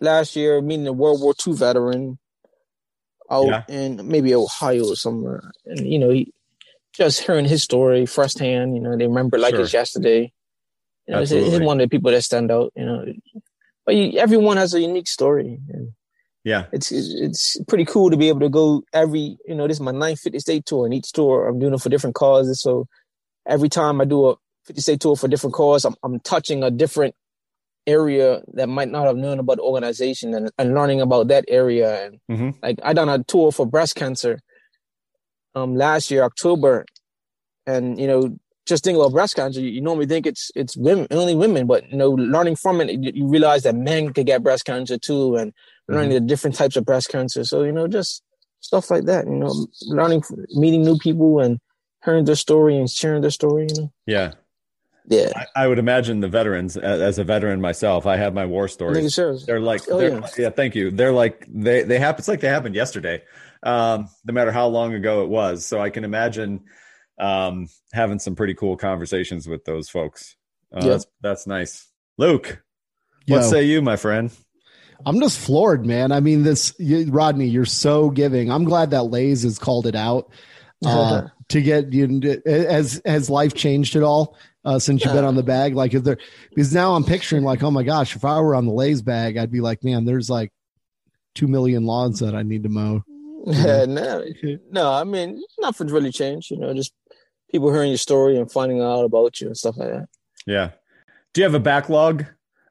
last 0.00 0.36
year, 0.36 0.60
meeting 0.60 0.86
a 0.86 0.92
World 0.92 1.20
War 1.20 1.34
II 1.46 1.54
veteran 1.54 2.18
out 3.30 3.46
Yeah. 3.46 3.62
in 3.68 4.08
maybe 4.08 4.34
Ohio 4.34 4.88
or 4.88 4.96
somewhere, 4.96 5.50
and 5.64 5.86
you 5.86 5.98
know, 5.98 6.10
he, 6.10 6.32
just 6.92 7.20
hearing 7.20 7.44
his 7.44 7.62
story 7.62 8.06
firsthand. 8.06 8.74
You 8.74 8.80
know, 8.82 8.96
they 8.96 9.06
remember 9.06 9.38
like 9.38 9.54
Sure. 9.54 9.64
it's 9.64 9.72
yesterday. 9.72 10.32
You 11.06 11.14
know, 11.14 11.20
he's, 11.20 11.30
he's 11.30 11.60
one 11.60 11.80
of 11.80 11.84
the 11.84 11.90
people 11.94 12.10
that 12.10 12.22
stand 12.22 12.50
out. 12.50 12.72
You 12.74 12.84
know, 12.86 13.04
but 13.84 13.94
you, 13.94 14.18
everyone 14.18 14.56
has 14.56 14.74
a 14.74 14.80
unique 14.80 15.08
story, 15.08 15.58
and 15.68 15.90
Yeah, 16.44 16.66
it's, 16.72 16.90
it's 16.90 17.12
it's 17.14 17.56
pretty 17.68 17.84
cool 17.84 18.10
to 18.10 18.16
be 18.16 18.28
able 18.28 18.40
to 18.40 18.48
go 18.48 18.82
every. 18.92 19.36
You 19.46 19.54
know, 19.54 19.66
this 19.68 19.76
is 19.76 19.80
my 19.82 19.92
ninth 19.92 20.20
50 20.20 20.38
state 20.40 20.66
tour, 20.66 20.84
and 20.86 20.94
each 20.94 21.12
tour 21.12 21.46
I'm 21.48 21.58
doing 21.58 21.74
it 21.74 21.80
for 21.80 21.88
different 21.90 22.16
causes. 22.16 22.60
So 22.60 22.86
every 23.46 23.68
time 23.68 24.00
I 24.00 24.04
do 24.04 24.26
a 24.30 24.36
50 24.64 24.80
state 24.82 25.00
tour 25.00 25.16
for 25.16 25.28
different 25.28 25.54
cause, 25.54 25.84
I'm, 25.84 25.94
I'm 26.02 26.18
touching 26.20 26.62
a 26.64 26.70
different 26.70 27.14
area 27.86 28.42
that 28.54 28.68
might 28.68 28.90
not 28.90 29.06
have 29.06 29.16
known 29.16 29.38
about 29.38 29.58
organization 29.58 30.34
and, 30.34 30.50
and 30.58 30.74
learning 30.74 31.00
about 31.00 31.28
that 31.28 31.44
area. 31.48 32.06
And 32.06 32.20
Mhm. 32.30 32.54
like 32.62 32.78
I 32.82 32.92
done 32.92 33.08
a 33.08 33.22
tour 33.24 33.52
for 33.52 33.66
breast 33.66 33.94
cancer 33.94 34.40
um 35.54 35.74
last 35.74 36.10
year, 36.10 36.22
October. 36.22 36.84
And 37.66 37.98
you 37.98 38.06
know, 38.06 38.36
just 38.66 38.84
think 38.84 38.96
about 38.96 39.12
breast 39.12 39.36
cancer, 39.36 39.60
you, 39.60 39.70
you 39.70 39.80
normally 39.80 40.06
think 40.06 40.26
it's 40.26 40.50
it's 40.54 40.76
women 40.76 41.06
only 41.10 41.34
women, 41.34 41.66
but 41.66 41.88
you 41.90 41.96
know, 41.96 42.10
learning 42.10 42.56
from 42.56 42.80
it, 42.80 42.90
you, 42.90 43.12
you 43.14 43.26
realize 43.28 43.62
that 43.62 43.74
men 43.74 44.12
could 44.12 44.26
get 44.26 44.42
breast 44.42 44.64
cancer 44.64 44.98
too, 44.98 45.36
and 45.36 45.52
learning 45.88 46.10
the 46.10 46.20
different 46.20 46.56
types 46.56 46.76
of 46.76 46.84
breast 46.84 47.08
cancer. 47.08 47.44
So, 47.44 47.62
you 47.62 47.72
know, 47.72 47.86
just 47.88 48.22
stuff 48.60 48.90
like 48.90 49.04
that, 49.04 49.26
you 49.26 49.36
know, 49.36 49.66
learning 49.86 50.22
meeting 50.54 50.82
new 50.82 50.98
people 50.98 51.40
and 51.40 51.58
hearing 52.04 52.24
their 52.24 52.34
story 52.36 52.76
and 52.76 52.90
sharing 52.90 53.22
their 53.22 53.30
story, 53.30 53.68
you 53.68 53.74
know. 53.74 53.92
yeah. 54.06 54.32
Yeah. 55.08 55.30
I, 55.34 55.64
I 55.64 55.66
would 55.68 55.78
imagine 55.78 56.20
the 56.20 56.28
veterans, 56.28 56.76
as 56.76 57.18
a 57.18 57.24
veteran 57.24 57.60
myself, 57.60 58.06
I 58.06 58.16
have 58.16 58.34
my 58.34 58.44
war 58.46 58.66
stories. 58.68 59.14
Thank. 59.14 59.46
They're 59.46 59.60
like, 59.60 59.82
Oh, 59.88 59.98
they're, 59.98 60.10
yeah. 60.10 60.28
yeah. 60.36 60.50
thank 60.50 60.74
you. 60.74 60.90
They're 60.90 61.12
like, 61.12 61.46
they, 61.48 61.82
they 61.82 61.98
happen. 61.98 62.20
It's 62.20 62.28
like 62.28 62.40
they 62.40 62.48
happened 62.48 62.74
yesterday, 62.74 63.22
um, 63.62 64.08
no 64.24 64.32
matter 64.34 64.50
how 64.50 64.66
long 64.66 64.94
ago 64.94 65.22
it 65.22 65.28
was. 65.28 65.64
So 65.64 65.80
I 65.80 65.90
can 65.90 66.04
imagine, 66.04 66.64
um, 67.20 67.68
having 67.92 68.18
some 68.18 68.34
pretty 68.34 68.54
cool 68.54 68.76
conversations 68.76 69.46
with 69.48 69.64
those 69.64 69.88
folks. 69.88 70.36
Uh, 70.74 70.80
Yeah. 70.82 70.88
that's, 70.90 71.06
that's 71.20 71.46
nice. 71.46 71.88
Luke, 72.18 72.62
what 73.28 73.44
say 73.44 73.62
you, 73.64 73.82
my 73.82 73.96
friend? 73.96 74.30
I'm 75.04 75.20
just 75.20 75.38
floored, 75.38 75.84
man. 75.84 76.10
I 76.10 76.20
mean, 76.20 76.42
this 76.42 76.74
you, 76.78 77.10
Rodney, 77.10 77.46
you're 77.46 77.64
so 77.66 78.08
giving. 78.10 78.50
I'm 78.50 78.64
glad 78.64 78.90
that 78.92 79.04
Lays 79.04 79.42
has 79.42 79.58
called 79.58 79.86
it 79.86 79.94
out 79.94 80.30
uh, 80.86 81.28
to 81.48 81.60
get 81.60 81.92
you. 81.92 82.40
Has 82.46 83.02
has 83.04 83.28
life 83.28 83.52
changed 83.54 83.94
at 83.96 84.02
all 84.02 84.36
uh, 84.66 84.78
since 84.78 85.04
you've 85.04 85.14
been 85.14 85.24
on 85.24 85.36
the 85.36 85.42
bag? 85.42 85.74
Like, 85.74 85.94
if 85.94 86.04
there 86.04 86.18
because 86.50 86.74
now 86.74 86.94
I'm 86.94 87.04
picturing 87.04 87.44
like, 87.44 87.62
oh 87.62 87.70
my 87.70 87.84
gosh, 87.84 88.16
if 88.16 88.24
I 88.24 88.40
were 88.40 88.54
on 88.54 88.66
the 88.66 88.72
Lays 88.72 89.00
bag, 89.00 89.38
I'd 89.38 89.52
be 89.52 89.60
like, 89.60 89.82
man, 89.84 90.04
there's 90.04 90.28
like 90.28 90.52
two 91.34 91.46
million 91.46 91.86
lawns 91.86 92.18
that 92.18 92.34
I 92.34 92.42
need 92.42 92.64
to 92.64 92.68
mow. 92.68 93.02
Yeah, 93.46 93.84
no, 93.88 94.24
no. 94.70 94.92
I 94.92 95.04
mean, 95.04 95.42
nothing's 95.60 95.92
really 95.92 96.10
changed. 96.10 96.50
You 96.50 96.58
know, 96.58 96.74
just 96.74 96.92
people 97.50 97.72
hearing 97.72 97.90
your 97.90 97.98
story 97.98 98.36
and 98.36 98.50
finding 98.50 98.82
out 98.82 99.04
about 99.04 99.40
you 99.40 99.46
and 99.46 99.56
stuff 99.56 99.76
like 99.76 99.88
that. 99.88 100.08
Yeah. 100.46 100.70
Do 101.32 101.40
you 101.40 101.44
have 101.44 101.54
a 101.54 101.60
backlog 101.60 102.26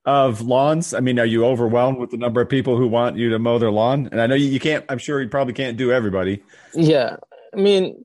of 0.05 0.41
lawns? 0.41 0.93
I 0.93 0.99
mean, 0.99 1.17
are 1.17 1.25
you 1.25 1.45
overwhelmed 1.45 1.97
with 1.97 2.11
the 2.11 2.17
number 2.17 2.41
of 2.41 2.49
people 2.49 2.77
who 2.77 2.87
want 2.87 3.15
you 3.15 3.29
to 3.29 3.39
mow 3.39 3.57
their 3.57 3.71
lawn? 3.71 4.09
And 4.11 4.21
I 4.21 4.27
know 4.27 4.35
you, 4.35 4.47
you 4.47 4.59
can't, 4.59 4.83
I'm 4.89 4.97
sure 4.97 5.21
you 5.21 5.29
probably 5.29 5.53
can't 5.53 5.77
do 5.77 5.91
everybody. 5.91 6.43
Yeah, 6.73 7.17
I 7.53 7.57
mean, 7.57 8.03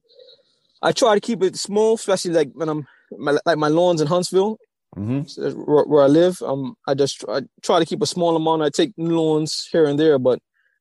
I 0.83 0.93
try 0.93 1.15
to 1.15 1.21
keep 1.21 1.43
it 1.43 1.57
small, 1.57 1.95
especially 1.95 2.33
like 2.33 2.53
when 2.53 2.69
I'm 2.69 2.87
my, 3.19 3.39
like 3.45 3.59
my 3.59 3.69
lawns 3.69 4.01
in 4.01 4.07
Huntsville, 4.07 4.59
hmm 4.95 5.21
where, 5.37 5.85
where 5.85 6.03
I 6.03 6.07
live. 6.07 6.41
Um, 6.43 6.75
I 6.87 6.95
just 6.95 7.25
I 7.29 7.43
try 7.63 7.79
to 7.79 7.87
keep 7.87 8.03
a 8.03 8.07
small 8.07 8.37
amount. 8.37 8.63
I 8.63 8.71
take 8.71 8.93
new 8.97 9.17
lawns 9.17 9.69
here 9.71 9.85
and 9.85 9.99
there, 9.99 10.19
but 10.19 10.39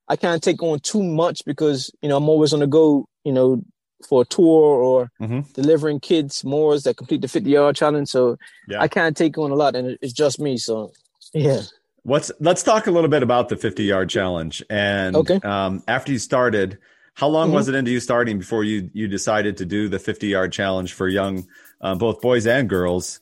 I 0.07 0.15
can't 0.15 0.41
take 0.41 0.63
on 0.63 0.79
too 0.79 1.03
much 1.03 1.43
because 1.45 1.91
you 2.01 2.09
know 2.09 2.17
I'm 2.17 2.29
always 2.29 2.53
on 2.53 2.59
the 2.59 2.67
go. 2.67 3.07
You 3.23 3.33
know, 3.33 3.61
for 4.07 4.21
a 4.21 4.25
tour 4.25 4.81
or 4.81 5.11
Mhm. 5.21 5.53
delivering 5.53 5.99
kids 5.99 6.43
mowers 6.45 6.83
that 6.83 6.95
complete 6.95 7.21
the 7.21 7.27
50 7.27 7.49
yard 7.49 7.75
challenge. 7.75 8.07
So 8.09 8.37
Yeah. 8.67 8.81
I 8.81 8.87
can't 8.87 9.15
take 9.15 9.37
on 9.37 9.51
a 9.51 9.55
lot, 9.55 9.75
and 9.75 9.97
it's 10.01 10.13
just 10.13 10.39
me. 10.39 10.57
So 10.57 10.91
yeah. 11.33 11.61
What's, 12.03 12.31
let's 12.39 12.63
talk 12.63 12.87
a 12.87 12.91
little 12.91 13.09
bit 13.09 13.23
about 13.23 13.49
the 13.49 13.57
50 13.57 13.83
yard 13.83 14.09
challenge. 14.09 14.63
And 14.69 15.15
Okay. 15.17 15.39
um, 15.43 15.83
after 15.87 16.11
you 16.13 16.17
started, 16.17 16.77
how 17.13 17.27
long 17.27 17.49
Mhm. 17.49 17.53
was 17.53 17.67
it 17.67 17.75
into 17.75 17.91
you 17.91 17.99
starting 17.99 18.39
before 18.39 18.63
you, 18.63 18.89
you 18.93 19.07
decided 19.07 19.57
to 19.57 19.65
do 19.65 19.89
the 19.89 19.99
50 19.99 20.27
yard 20.27 20.53
challenge 20.53 20.93
for 20.93 21.07
young, 21.09 21.45
uh, 21.81 21.95
both 21.95 22.21
boys 22.21 22.47
and 22.47 22.69
girls? 22.69 23.19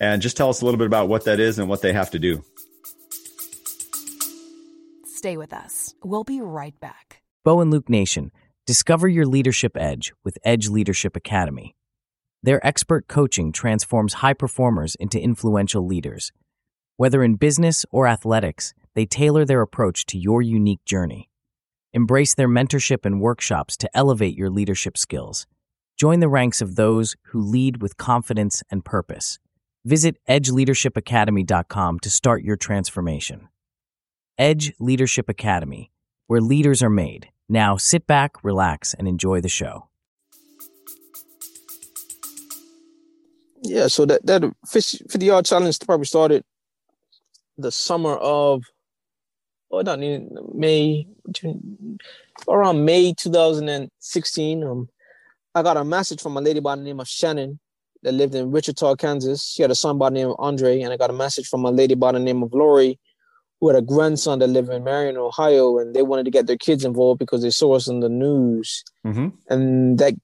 And 0.00 0.22
just 0.22 0.36
tell 0.36 0.48
us 0.48 0.60
a 0.62 0.64
little 0.64 0.78
bit 0.78 0.86
about 0.86 1.08
what 1.08 1.24
that 1.24 1.40
is 1.40 1.58
and 1.58 1.68
what 1.68 1.82
they 1.82 1.92
have 1.92 2.10
to 2.12 2.18
do. 2.18 2.44
Stay 5.04 5.36
with 5.36 5.52
us. 5.52 5.94
We'll 6.04 6.24
be 6.24 6.40
right 6.40 6.78
back. 6.78 7.22
Bo 7.44 7.60
and 7.60 7.70
Luke 7.70 7.88
Nation, 7.88 8.30
discover 8.66 9.08
your 9.08 9.26
leadership 9.26 9.76
edge 9.76 10.12
with 10.24 10.38
Edge 10.44 10.68
Leadership 10.68 11.16
Academy. 11.16 11.74
Their 12.42 12.64
expert 12.64 13.08
coaching 13.08 13.50
transforms 13.50 14.14
high 14.14 14.34
performers 14.34 14.94
into 14.94 15.20
influential 15.20 15.84
leaders. 15.84 16.30
Whether 16.96 17.24
in 17.24 17.34
business 17.34 17.84
or 17.90 18.06
athletics, 18.06 18.74
they 18.94 19.06
tailor 19.06 19.44
their 19.44 19.60
approach 19.60 20.06
to 20.06 20.18
your 20.18 20.40
unique 20.40 20.84
journey. 20.84 21.30
Embrace 21.92 22.34
their 22.34 22.48
mentorship 22.48 23.04
and 23.04 23.20
workshops 23.20 23.76
to 23.78 23.90
elevate 23.96 24.36
your 24.36 24.50
leadership 24.50 24.96
skills. 24.96 25.46
Join 25.98 26.20
the 26.20 26.28
ranks 26.28 26.60
of 26.60 26.76
those 26.76 27.16
who 27.24 27.40
lead 27.40 27.82
with 27.82 27.96
confidence 27.96 28.62
and 28.70 28.84
purpose. 28.84 29.40
Visit 29.84 30.16
edgeleadershipacademy.com 30.28 31.98
to 31.98 32.10
start 32.10 32.44
your 32.44 32.56
transformation. 32.56 33.48
Edge 34.38 34.72
Leadership 34.78 35.28
Academy, 35.28 35.90
where 36.28 36.40
leaders 36.40 36.84
are 36.84 36.90
made. 36.90 37.30
Now 37.48 37.76
sit 37.76 38.06
back, 38.06 38.44
relax, 38.44 38.94
and 38.94 39.08
enjoy 39.08 39.40
the 39.40 39.48
show. 39.48 39.88
Yeah, 43.62 43.88
so 43.88 44.06
that 44.06 44.24
that 44.24 44.44
50 44.68 45.26
yard 45.26 45.46
challenge 45.46 45.80
probably 45.80 46.06
started 46.06 46.44
the 47.56 47.72
summer 47.72 48.14
of 48.14 48.62
oh 49.72 49.80
not 49.80 49.98
May 49.98 51.08
June, 51.32 51.98
around 52.48 52.84
May 52.84 53.14
2016. 53.14 54.62
Um 54.62 54.88
I 55.58 55.62
got 55.62 55.76
a 55.76 55.84
message 55.84 56.20
from 56.22 56.36
a 56.36 56.40
lady 56.40 56.60
by 56.60 56.76
the 56.76 56.82
name 56.82 57.00
of 57.00 57.08
Shannon 57.08 57.58
that 58.02 58.12
lived 58.12 58.34
in 58.34 58.52
Wichita, 58.52 58.94
Kansas. 58.94 59.44
She 59.44 59.62
had 59.62 59.70
a 59.72 59.74
son 59.74 59.98
by 59.98 60.08
the 60.08 60.14
name 60.14 60.28
of 60.28 60.36
Andre, 60.38 60.80
and 60.82 60.92
I 60.92 60.96
got 60.96 61.10
a 61.10 61.14
message 61.14 61.48
from 61.48 61.64
a 61.64 61.70
lady 61.70 61.94
by 61.96 62.12
the 62.12 62.20
name 62.20 62.42
of 62.42 62.52
Lori 62.52 62.98
who 63.60 63.68
had 63.68 63.76
a 63.76 63.82
grandson 63.82 64.38
that 64.38 64.46
lived 64.46 64.70
in 64.70 64.84
Marion, 64.84 65.16
Ohio, 65.16 65.78
and 65.78 65.94
they 65.94 66.02
wanted 66.02 66.24
to 66.24 66.30
get 66.30 66.46
their 66.46 66.56
kids 66.56 66.84
involved 66.84 67.18
because 67.18 67.42
they 67.42 67.50
saw 67.50 67.74
us 67.74 67.88
in 67.88 67.98
the 67.98 68.08
news. 68.08 68.84
Mm-hmm. 69.04 69.28
And 69.48 69.98
that 69.98 70.14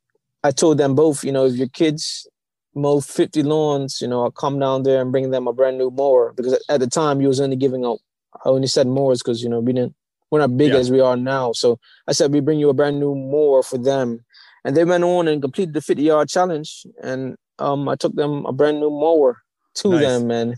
I 0.44 0.52
told 0.52 0.78
them 0.78 0.94
both, 0.94 1.24
you 1.24 1.32
know, 1.32 1.46
if 1.46 1.56
your 1.56 1.68
kids 1.68 2.28
mow 2.76 3.00
50 3.00 3.42
lawns, 3.42 4.00
you 4.00 4.06
know, 4.06 4.22
I'll 4.22 4.30
come 4.30 4.60
down 4.60 4.84
there 4.84 5.02
and 5.02 5.10
bring 5.10 5.30
them 5.30 5.48
a 5.48 5.52
brand 5.52 5.78
new 5.78 5.90
mower 5.90 6.32
because 6.36 6.64
at 6.68 6.78
the 6.78 6.86
time 6.86 7.20
you 7.20 7.26
was 7.26 7.40
only 7.40 7.56
giving 7.56 7.84
out. 7.84 7.98
I 8.44 8.50
only 8.50 8.68
said 8.68 8.86
mowers 8.86 9.20
because 9.20 9.42
you 9.42 9.48
know 9.48 9.60
we 9.60 9.72
didn't 9.72 9.94
we're 10.30 10.40
not 10.40 10.56
big 10.56 10.72
Yeah. 10.72 10.78
as 10.78 10.90
we 10.90 11.00
are 11.00 11.16
now. 11.16 11.52
So 11.52 11.78
I 12.08 12.12
said 12.12 12.32
we 12.32 12.40
bring 12.40 12.58
you 12.58 12.68
a 12.68 12.74
brand 12.74 12.98
new 12.98 13.14
mower 13.14 13.62
for 13.62 13.78
them, 13.78 14.24
and 14.64 14.76
they 14.76 14.84
went 14.84 15.04
on 15.04 15.28
and 15.28 15.42
completed 15.42 15.74
the 15.74 15.80
50 15.82 16.02
yard 16.02 16.28
challenge, 16.28 16.86
and 17.02 17.36
um 17.58 17.88
I 17.88 17.96
took 17.96 18.14
them 18.14 18.44
a 18.46 18.52
brand 18.52 18.80
new 18.80 18.90
mower 18.90 19.38
to 19.76 19.90
Nice. 19.90 20.00
them, 20.02 20.30
and 20.30 20.56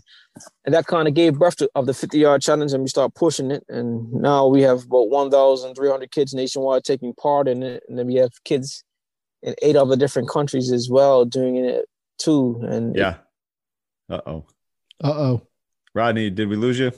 and 0.65 0.75
that 0.75 0.85
kind 0.85 1.07
of 1.07 1.13
gave 1.15 1.39
birth 1.39 1.55
to 1.57 1.69
of 1.75 1.85
the 1.87 1.93
50 1.93 2.17
yard 2.19 2.41
challenge, 2.41 2.73
and 2.73 2.83
we 2.83 2.89
start 2.89 3.15
pushing 3.15 3.51
it, 3.51 3.63
and 3.69 4.11
now 4.13 4.47
we 4.47 4.61
have 4.61 4.83
about 4.85 5.09
1,300 5.09 6.11
kids 6.11 6.33
nationwide 6.33 6.83
taking 6.83 7.13
part 7.15 7.47
in 7.47 7.63
it, 7.63 7.83
and 7.87 7.97
then 7.97 8.07
we 8.07 8.15
have 8.15 8.31
kids 8.43 8.83
in 9.43 9.55
eight 9.61 9.75
other 9.75 9.95
different 9.95 10.29
countries 10.29 10.71
as 10.71 10.89
well 10.89 11.25
doing 11.25 11.55
it 11.57 11.85
too, 12.19 12.59
and 12.67 12.95
Yeah. 12.95 13.15
Uh 14.09 14.21
oh. 14.25 14.45
Uh 15.03 15.13
oh. 15.13 15.41
Rodney, 15.93 16.29
did 16.29 16.47
we 16.49 16.55
lose 16.55 16.79
you? 16.79 16.91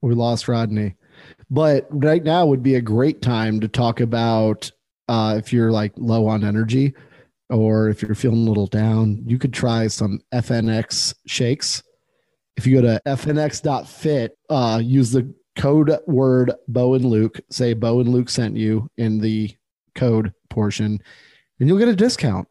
We 0.00 0.14
lost 0.14 0.48
Rodney. 0.48 0.94
But 1.50 1.86
right 1.90 2.22
now 2.22 2.46
would 2.46 2.62
be 2.62 2.76
a 2.76 2.80
great 2.80 3.20
time 3.22 3.60
to 3.60 3.68
talk 3.68 4.00
about 4.00 4.70
uh, 5.08 5.34
if 5.38 5.52
you're 5.52 5.72
like 5.72 5.92
low 5.96 6.26
on 6.26 6.44
energy 6.44 6.94
or 7.50 7.88
if 7.88 8.02
you're 8.02 8.14
feeling 8.14 8.46
a 8.46 8.48
little 8.48 8.66
down, 8.66 9.22
you 9.26 9.38
could 9.38 9.52
try 9.52 9.86
some 9.86 10.20
FNX 10.32 11.14
shakes. 11.26 11.82
If 12.56 12.66
you 12.66 12.80
go 12.80 12.82
to 12.82 13.00
fnx.fit, 13.06 14.36
uh, 14.50 14.80
use 14.82 15.10
the 15.10 15.32
code 15.56 15.96
word 16.06 16.52
Bo 16.68 16.94
and 16.94 17.04
Luke, 17.04 17.40
say 17.50 17.72
Bo 17.72 18.00
and 18.00 18.10
Luke 18.10 18.28
sent 18.28 18.56
you 18.56 18.90
in 18.96 19.18
the 19.18 19.54
code 19.94 20.32
portion, 20.50 21.00
and 21.58 21.68
you'll 21.68 21.78
get 21.78 21.88
a 21.88 21.96
discount. 21.96 22.46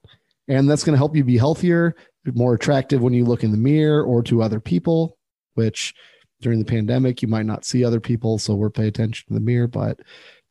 And 0.47 0.69
that's 0.69 0.83
going 0.83 0.93
to 0.93 0.97
help 0.97 1.15
you 1.15 1.23
be 1.23 1.37
healthier, 1.37 1.95
more 2.33 2.53
attractive 2.53 3.01
when 3.01 3.13
you 3.13 3.25
look 3.25 3.43
in 3.43 3.51
the 3.51 3.57
mirror 3.57 4.03
or 4.03 4.23
to 4.23 4.41
other 4.41 4.59
people, 4.59 5.17
which 5.55 5.93
during 6.41 6.59
the 6.59 6.65
pandemic 6.65 7.21
you 7.21 7.27
might 7.27 7.45
not 7.45 7.65
see 7.65 7.83
other 7.83 7.99
people 7.99 8.37
so 8.37 8.55
we're 8.55 8.69
paying 8.69 8.89
attention 8.89 9.27
to 9.27 9.33
the 9.33 9.39
mirror 9.39 9.67
but 9.67 9.99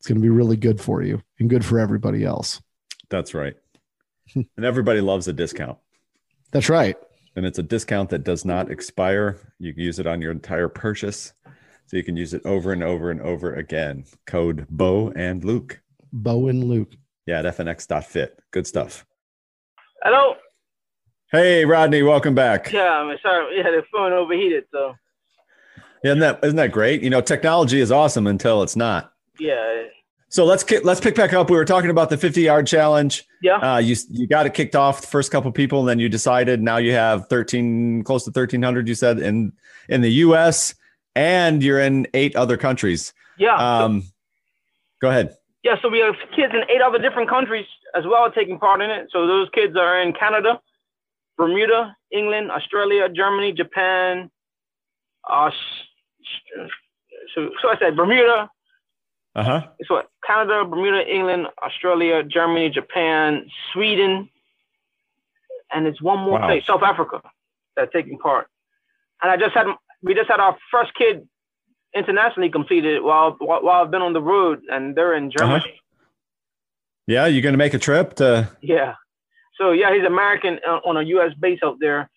it's 0.07 0.13
going 0.13 0.21
to 0.21 0.25
be 0.25 0.29
really 0.29 0.55
good 0.55 0.79
for 0.79 1.01
you 1.01 1.21
and 1.37 1.49
good 1.49 1.65
for 1.65 1.79
everybody 1.79 2.23
else 2.23 2.61
That's 3.09 3.33
right. 3.33 3.55
and 4.35 4.63
everybody 4.63 5.01
loves 5.01 5.27
a 5.27 5.33
discount. 5.33 5.77
that's 6.53 6.69
right 6.69 6.95
And 7.35 7.45
it's 7.45 7.59
a 7.59 7.63
discount 7.63 8.09
that 8.11 8.23
does 8.23 8.45
not 8.45 8.71
expire. 8.71 9.35
You 9.59 9.73
can 9.73 9.83
use 9.83 9.99
it 9.99 10.07
on 10.07 10.21
your 10.21 10.31
entire 10.31 10.69
purchase. 10.69 11.33
So 11.87 11.97
you 11.97 12.03
can 12.05 12.15
use 12.15 12.33
it 12.33 12.41
over 12.45 12.71
and 12.71 12.83
over 12.83 13.11
and 13.11 13.19
over 13.21 13.53
again. 13.55 14.05
Code 14.25 14.65
Bo 14.69 15.11
and 15.13 15.43
Luke. 15.43 15.81
bo 16.13 16.47
and 16.47 16.63
luke 16.63 16.93
Yeah, 17.25 17.39
at 17.39 17.57
fnx.fit. 17.57 18.39
Good 18.51 18.65
stuff. 18.65 19.05
Hello. 20.03 20.35
Hey, 21.33 21.65
Rodney, 21.65 22.01
welcome 22.01 22.33
back. 22.33 22.71
Yeah, 22.71 22.91
I'm 23.01 23.17
sorry. 23.21 23.57
Yeah, 23.57 23.63
the 23.63 23.83
phone 23.91 24.13
overheated. 24.13 24.63
So 24.71 24.95
Yeah, 26.01 26.11
isn't 26.11 26.19
that 26.21 26.39
isn't 26.45 26.55
that 26.55 26.71
great? 26.71 27.01
You 27.03 27.09
know, 27.09 27.19
technology 27.19 27.81
is 27.81 27.91
awesome 27.91 28.25
until 28.25 28.63
it's 28.63 28.77
not. 28.77 29.11
yeah, 29.37 29.83
So 30.29 30.43
let's 30.43 30.69
let's 30.83 30.99
pick 30.99 31.15
back 31.15 31.31
up. 31.33 31.49
We 31.49 31.55
were 31.55 31.63
talking 31.65 31.89
about 31.89 32.09
the 32.09 32.17
50 32.17 32.41
yard 32.41 32.67
challenge. 32.67 33.23
yeah, 33.41 33.55
Uh, 33.57 33.77
you 33.77 33.95
you 34.09 34.27
got 34.27 34.45
it 34.45 34.53
kicked 34.53 34.75
off 34.75 35.01
the 35.01 35.07
first 35.07 35.31
couple 35.31 35.51
people, 35.51 35.79
and 35.79 35.87
then 35.89 35.99
you 35.99 36.09
decided 36.09 36.61
now 36.61 36.77
you 36.77 36.91
have 36.93 37.27
13, 37.29 38.03
close 38.03 38.23
to 38.25 38.29
1300. 38.31 38.87
You 38.87 38.95
said 38.95 39.19
in 39.19 39.53
in 39.87 40.01
the 40.01 40.11
U.S. 40.27 40.75
and 41.15 41.63
you're 41.63 41.79
in 41.79 42.07
eight 42.13 42.35
other 42.35 42.57
countries. 42.57 43.13
yeah, 43.37 43.57
so, 43.57 43.63
Um, 43.85 44.03
go 45.01 45.09
ahead. 45.09 45.35
yeah. 45.63 45.75
So 45.81 45.87
we 45.87 45.99
have 45.99 46.15
kids 46.35 46.53
in 46.53 46.63
eight 46.69 46.81
other 46.81 46.99
different 46.99 47.29
countries 47.29 47.65
as 47.95 48.03
well 48.05 48.29
taking 48.29 48.59
part 48.59 48.81
in 48.81 48.89
it. 48.91 49.07
So 49.13 49.27
those 49.27 49.47
kids 49.53 49.77
are 49.77 50.01
in 50.01 50.11
Canada, 50.11 50.59
Bermuda, 51.37 51.95
England, 52.11 52.51
Australia, 52.51 53.07
Germany, 53.07 53.53
Japan. 53.53 54.29
Uh, 55.29 55.51
so 57.33 57.49
so 57.61 57.69
I 57.69 57.77
said 57.79 57.95
Bermuda. 57.95 58.49
Uh 59.37 59.43
huh. 59.43 59.67
So 59.87 60.01
Canada, 60.25 60.65
Bermuda, 60.65 61.01
England, 61.07 61.47
Australia, 61.63 62.23
Germany, 62.23 62.69
Japan, 62.69 63.47
Sweden, 63.71 64.29
and 65.71 65.85
it's 65.87 66.01
one 66.01 66.19
more 66.19 66.39
Wow. 66.39 66.47
place, 66.47 66.65
South 66.65 66.81
Africa, 66.83 67.21
that's 67.75 67.91
taking 67.93 68.17
part. 68.17 68.47
And 69.21 69.31
I 69.31 69.37
just 69.37 69.53
had 69.53 69.67
we 70.01 70.13
just 70.15 70.29
had 70.29 70.39
our 70.39 70.57
first 70.71 70.91
kid 70.95 71.27
internationally 71.95 72.49
completed 72.49 73.01
while 73.03 73.35
while, 73.39 73.61
while 73.63 73.83
I've 73.83 73.91
been 73.91 74.01
on 74.01 74.13
the 74.13 74.21
road, 74.21 74.61
and 74.71 74.95
they're 74.95 75.13
in 75.13 75.29
Germany. 75.31 75.59
Uh-huh. 75.59 75.83
Yeah, 77.07 77.25
you're 77.27 77.41
going 77.41 77.53
to 77.53 77.57
make 77.57 77.73
a 77.73 77.79
trip 77.79 78.15
to. 78.15 78.49
Yeah. 78.61 78.95
So 79.59 79.71
yeah, 79.71 79.93
he's 79.95 80.03
American 80.05 80.59
uh, 80.67 80.79
on 80.85 80.97
a 80.97 81.03
U.S. 81.15 81.31
base 81.39 81.59
out 81.63 81.77
there, 81.79 82.09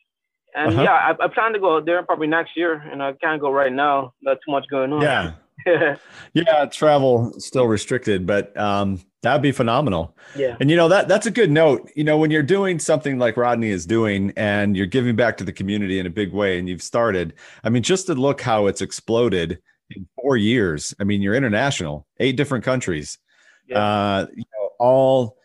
and 0.54 0.72
Uh-huh. 0.72 0.82
yeah, 0.82 1.14
I, 1.20 1.24
I 1.24 1.28
plan 1.28 1.52
to 1.52 1.58
go 1.60 1.76
out 1.76 1.84
there 1.86 2.02
probably 2.02 2.26
next 2.26 2.56
year, 2.56 2.74
and 2.90 3.02
I 3.02 3.12
can't 3.12 3.40
go 3.40 3.50
right 3.50 3.72
now. 3.72 4.14
Not 4.22 4.38
too 4.44 4.50
much 4.52 4.66
going 4.70 4.92
on. 4.92 5.02
Yeah. 5.02 5.32
Yeah. 6.32 6.66
Travel 6.66 7.32
still 7.40 7.66
restricted, 7.66 8.24
but 8.26 8.56
um, 8.56 9.00
that'd 9.22 9.42
be 9.42 9.50
phenomenal. 9.52 10.16
yeah. 10.36 10.56
And 10.60 10.70
you 10.70 10.76
know 10.76 10.88
that 10.88 11.08
that's 11.08 11.26
a 11.26 11.30
good 11.30 11.50
note. 11.50 11.90
You 11.96 12.04
know, 12.04 12.16
when 12.18 12.30
you're 12.30 12.42
doing 12.44 12.78
something 12.78 13.18
like 13.18 13.36
Rodney 13.36 13.70
is 13.70 13.84
doing, 13.84 14.32
and 14.36 14.76
you're 14.76 14.86
giving 14.86 15.16
back 15.16 15.36
to 15.38 15.44
the 15.44 15.52
community 15.52 15.98
in 15.98 16.06
a 16.06 16.10
big 16.10 16.32
way, 16.32 16.58
and 16.58 16.68
you've 16.68 16.82
started. 16.82 17.34
I 17.64 17.68
mean, 17.68 17.82
just 17.82 18.06
to 18.06 18.14
look 18.14 18.40
how 18.40 18.66
it's 18.68 18.80
exploded 18.80 19.58
in 19.90 20.06
four 20.20 20.36
years. 20.36 20.94
I 21.00 21.04
mean, 21.04 21.20
you're 21.20 21.34
international, 21.34 22.06
eight 22.20 22.36
different 22.36 22.64
countries. 22.64 23.18
Yeah. 23.66 23.78
Uh, 23.84 24.26
you 24.32 24.44
know, 24.54 24.68
all 24.78 25.36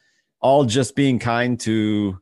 all 0.42 0.66
just 0.66 0.96
being 0.96 1.18
kind 1.18 1.60
to 1.62 2.20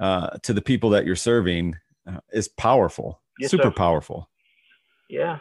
uh, 0.00 0.38
to 0.44 0.52
the 0.52 0.62
people 0.62 0.90
that 0.90 1.04
you're 1.04 1.16
serving 1.16 1.74
uh, 2.08 2.20
is 2.32 2.46
powerful, 2.48 3.20
Yes, 3.40 3.50
super 3.50 3.64
sir. 3.64 3.70
powerful. 3.72 4.30
Yeah. 5.08 5.38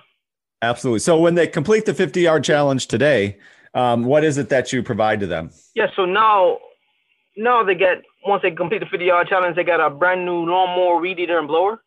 Absolutely. 0.63 0.99
So 0.99 1.19
when 1.19 1.36
they 1.36 1.45
complete 1.47 1.86
the 1.86 1.93
50 1.93 2.21
yard 2.21 2.43
challenge 2.43 2.88
today, 2.88 3.38
um, 3.73 4.06
what 4.06 4.23
is 4.23 4.38
it 4.38 4.49
that 4.49 4.71
you 4.71 4.82
provide 4.82 5.19
to 5.19 5.28
them? 5.28 5.52
Yeah, 5.76 5.88
so 5.95 6.06
now 6.06 6.60
now 7.36 7.63
they 7.63 7.76
get 7.76 8.02
once 8.26 8.41
they 8.43 8.52
complete 8.52 8.80
the 8.80 8.86
50 8.86 9.06
yard 9.06 9.28
challenge, 9.28 9.56
they 9.58 9.63
got 9.65 9.82
a 9.82 9.89
brand 9.89 10.26
new 10.26 10.45
lawnmower, 10.49 10.97
weed 11.02 11.19
eater, 11.19 11.38
and 11.38 11.47
blower. 11.47 11.84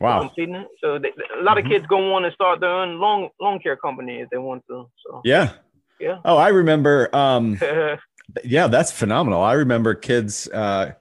Wow. 0.00 0.20
Completing 0.20 0.56
it. 0.56 0.68
So 0.82 0.98
they, 0.98 1.08
a 1.38 1.42
lot 1.42 1.56
Mhm. 1.56 1.64
of 1.64 1.70
kids 1.70 1.86
go 1.86 2.14
on 2.14 2.24
and 2.24 2.34
start 2.34 2.60
their 2.60 2.70
own 2.70 2.98
lawn 3.00 3.30
lawn 3.40 3.58
care 3.60 3.76
company 3.76 4.20
if 4.20 4.28
they 4.30 4.38
want 4.38 4.62
to. 4.68 4.86
So 5.06 5.22
Yeah. 5.24 5.52
Yeah. 5.98 6.18
Oh, 6.24 6.36
I 6.36 6.48
remember. 6.48 7.08
Um, 7.14 7.58
yeah, 7.62 7.96
yeah, 8.44 8.66
that's 8.66 8.92
phenomenal. 8.92 9.42
I 9.42 9.52
remember 9.54 9.94
kids, 9.94 10.48
uh, 10.48 10.92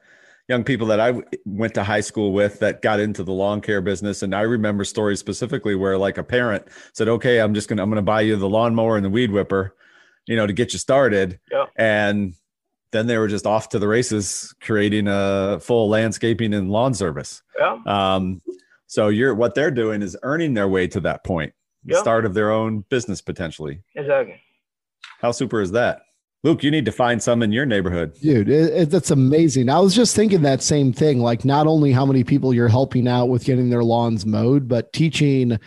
young 0.49 0.63
people 0.63 0.87
that 0.87 0.99
I 0.99 1.07
w- 1.11 1.25
went 1.45 1.75
to 1.75 1.83
high 1.83 2.01
school 2.01 2.33
with 2.33 2.59
that 2.59 2.81
got 2.81 2.99
into 2.99 3.23
the 3.23 3.31
lawn 3.31 3.61
care 3.61 3.79
business, 3.81 4.23
and 4.23 4.35
I 4.35 4.41
remember 4.41 4.83
stories 4.83 5.19
specifically 5.19 5.75
where 5.75 5.97
like 5.97 6.17
a 6.17 6.23
parent 6.23 6.65
said, 6.93 7.07
"Okay, 7.07 7.39
I'm 7.39 7.53
just 7.53 7.69
gonna 7.69 7.83
I'm 7.83 7.89
gonna 7.89 8.01
buy 8.01 8.21
you 8.21 8.35
the 8.35 8.49
lawnmower 8.49 8.97
and 8.97 9.05
the 9.05 9.09
weed 9.09 9.31
whipper, 9.31 9.75
you 10.27 10.35
know, 10.35 10.47
to 10.47 10.51
get 10.53 10.73
you 10.73 10.79
started," 10.79 11.39
Yeah. 11.51 11.65
and 11.77 12.33
then 12.91 13.05
they 13.05 13.17
were 13.19 13.27
just 13.27 13.45
off 13.45 13.69
to 13.69 13.79
the 13.79 13.87
races, 13.87 14.53
creating 14.59 15.05
a 15.07 15.59
full 15.61 15.87
landscaping 15.87 16.55
and 16.55 16.71
lawn 16.71 16.95
service. 16.95 17.43
Yeah. 17.57 17.77
Um, 17.85 18.41
so 18.87 19.09
you're 19.09 19.35
what 19.35 19.53
they're 19.53 19.69
doing 19.71 20.01
is 20.01 20.17
earning 20.23 20.55
their 20.55 20.67
way 20.67 20.87
to 20.87 20.99
that 21.01 21.23
point, 21.23 21.53
the 21.85 21.93
Yeah. 21.93 22.01
start 22.01 22.25
of 22.25 22.33
their 22.33 22.49
own 22.51 22.83
business 22.89 23.21
potentially. 23.21 23.83
exactly. 23.95 24.41
How 25.21 25.31
super 25.31 25.61
is 25.61 25.71
that? 25.73 26.01
Luke, 26.43 26.63
you 26.63 26.71
need 26.71 26.85
to 26.85 26.91
find 26.91 27.21
some 27.21 27.43
in 27.43 27.51
your 27.51 27.65
neighborhood. 27.65 28.13
Dude, 28.21 28.47
it, 28.47 28.73
it, 28.73 28.89
that's 28.89 29.11
amazing. 29.11 29.69
I 29.69 29.79
was 29.79 29.93
just 29.93 30.15
thinking 30.15 30.41
that 30.43 30.61
same 30.61 30.93
thing. 30.93 31.19
Like, 31.19 31.43
not 31.43 31.67
only 31.67 31.91
how 31.91 32.05
many 32.05 32.23
people 32.23 32.53
you're 32.53 32.69
helping 32.69 33.07
out 33.07 33.25
with 33.25 33.43
getting 33.43 33.69
their 33.69 33.83
lawns 33.83 34.25
mowed, 34.25 34.67
but 34.67 34.93
teaching 34.93 35.59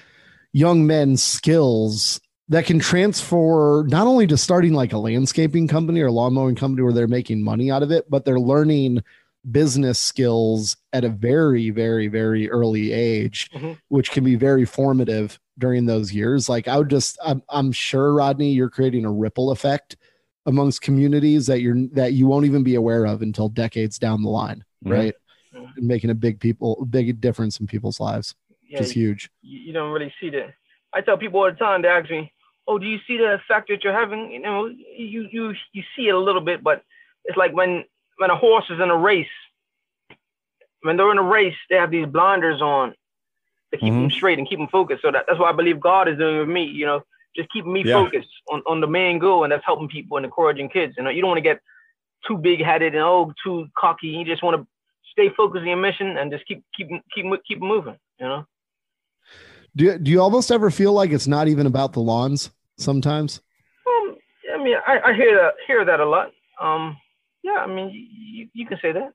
young 0.53 0.87
men 0.87 1.17
skills 1.17 2.21
that 2.49 2.65
can 2.67 2.79
transfer 2.79 3.85
not 3.89 4.07
only 4.07 4.27
to 4.27 4.37
starting 4.37 4.73
like 4.73 4.93
a 4.93 4.99
landscaping 4.99 5.69
company 5.69 6.01
or 6.01 6.11
lawn 6.11 6.35
mowing 6.35 6.55
company 6.55 6.83
where 6.83 6.93
they're 6.93 7.07
making 7.07 7.43
money 7.43 7.71
out 7.71 7.83
of 7.83 7.91
it, 7.91 8.09
but 8.11 8.25
they're 8.25 8.41
learning 8.41 9.03
business 9.51 9.99
skills 9.99 10.77
at 10.93 11.05
a 11.05 11.09
very, 11.09 11.71
very, 11.71 12.09
very 12.09 12.51
early 12.51 12.93
age, 12.93 13.51
mm-hmm. 13.51 13.73
which 13.89 14.11
can 14.11 14.25
be 14.25 14.37
very 14.37 14.65
formative 14.65 15.39
during 15.59 15.87
those 15.87 16.13
years. 16.13 16.49
Like 16.49 16.69
I 16.69 16.79
would 16.79 16.91
just, 16.91 17.19
I'm, 17.25 17.43
I'm 17.49 17.73
sure 17.73 18.15
Rodney, 18.15 18.53
you're 18.53 18.71
creating 18.71 19.05
a 19.05 19.13
ripple 19.13 19.51
effect 19.51 19.97
amongst 20.47 20.83
communities 20.83 21.47
that 21.47 21.61
you're 21.61 21.77
that 21.93 22.13
you 22.13 22.27
won't 22.27 22.47
even 22.47 22.63
be 22.63 22.75
aware 22.75 23.05
of 23.05 23.23
until 23.23 23.49
decades 23.49 23.99
down 23.99 24.23
the 24.23 24.29
line, 24.29 24.65
mm-hmm. 24.85 24.93
right? 24.93 25.15
Mm-hmm. 25.55 25.87
Making 25.87 26.11
a 26.11 26.15
big 26.15 26.41
people, 26.41 26.87
big 26.89 27.21
difference 27.21 27.61
in 27.61 27.67
people's 27.67 28.01
lives, 28.01 28.35
yeah, 28.69 28.79
which 28.79 28.89
is 28.89 28.93
huge. 28.93 29.31
You 29.43 29.73
don't 29.73 29.93
really 29.93 30.13
see 30.21 30.31
that. 30.31 30.55
I 30.93 31.01
tell 31.01 31.17
people 31.17 31.41
all 31.41 31.51
the 31.51 31.57
time. 31.57 31.83
They 31.83 31.89
ask 31.89 32.11
me, 32.11 32.33
"Oh, 32.67 32.79
do 32.79 32.87
you 32.87 32.99
see 33.07 33.19
the 33.19 33.35
effect 33.35 33.69
that 33.69 33.85
you're 33.85 33.93
having?" 33.93 34.31
You 34.31 34.41
know, 34.41 34.67
you 34.67 35.29
you 35.31 35.55
you 35.73 35.83
see 35.97 36.09
it 36.09 36.15
a 36.15 36.19
little 36.19 36.41
bit, 36.41 36.63
but 36.63 36.83
it's 37.25 37.37
like 37.37 37.53
when 37.53 37.85
when 38.19 38.31
a 38.31 38.37
horse 38.37 38.65
is 38.71 38.81
in 38.81 38.91
a 38.91 38.97
race. 38.97 39.27
When 40.85 40.97
they're 40.97 41.13
in 41.13 41.19
a 41.19 41.23
race, 41.23 41.55
they 41.71 41.77
have 41.77 41.93
these 41.93 42.07
blinders 42.07 42.61
on 42.61 42.95
to 43.73 43.79
keep 43.79 43.93
mm-hmm. 43.93 44.03
them 44.03 44.11
straight 44.11 44.39
and 44.39 44.49
keep 44.49 44.59
them 44.59 44.67
focused. 44.67 45.03
So 45.03 45.13
that, 45.13 45.27
that's 45.29 45.39
what 45.39 45.49
I 45.49 45.57
believe 45.57 45.79
God 45.79 46.09
is 46.09 46.19
doing 46.19 46.41
with 46.41 46.49
me. 46.49 46.65
You 46.65 46.87
know, 46.87 47.03
just 47.37 47.51
keeping 47.53 47.73
me 47.73 47.83
yeah. 47.85 47.95
focused 47.95 48.29
on, 48.51 48.63
on 48.67 48.81
the 48.81 48.87
main 48.87 49.19
goal, 49.19 49.45
and 49.45 49.53
that's 49.53 49.65
helping 49.65 49.89
people 49.89 50.17
and 50.17 50.27
encouraging 50.27 50.69
kids. 50.69 50.95
You 50.97 51.05
know, 51.05 51.11
you 51.11 51.21
don't 51.21 51.29
want 51.29 51.39
to 51.39 51.43
get 51.43 51.61
too 52.27 52.37
big 52.37 52.63
headed 52.63 52.95
and 52.95 53.03
oh 53.03 53.33
too 53.45 53.67
cocky. 53.77 54.09
You 54.09 54.25
just 54.25 54.43
want 54.43 54.61
to 54.61 54.67
stay 55.11 55.29
focused 55.37 55.63
on 55.63 55.69
your 55.69 55.77
mission 55.77 56.17
and 56.17 56.31
just 56.31 56.47
keep 56.47 56.65
keep 56.77 56.89
keep 57.15 57.27
keep 57.47 57.61
moving. 57.61 57.97
You 58.19 58.27
know. 58.27 58.47
Do 59.75 59.99
do 59.99 60.11
you 60.11 60.21
almost 60.21 60.51
ever 60.51 60.71
feel 60.71 60.93
like 60.93 61.11
it's 61.11 61.27
not 61.27 61.49
even 61.49 61.67
about 61.67 61.93
the 61.93 62.01
lawns 62.01 62.51
sometimes? 62.79 63.41
Um, 63.87 64.17
I 64.55 64.63
mean, 64.63 64.77
I, 64.87 65.01
I 65.07 65.15
hear 65.15 65.35
that 65.37 65.55
hear 65.67 65.85
that 65.85 66.01
a 66.01 66.05
lot. 66.05 66.33
Um, 66.61 66.97
yeah, 67.43 67.59
I 67.59 67.67
mean, 67.67 67.91
you, 67.91 68.49
you 68.53 68.67
can 68.67 68.79
say 68.83 68.93
that. 68.93 69.13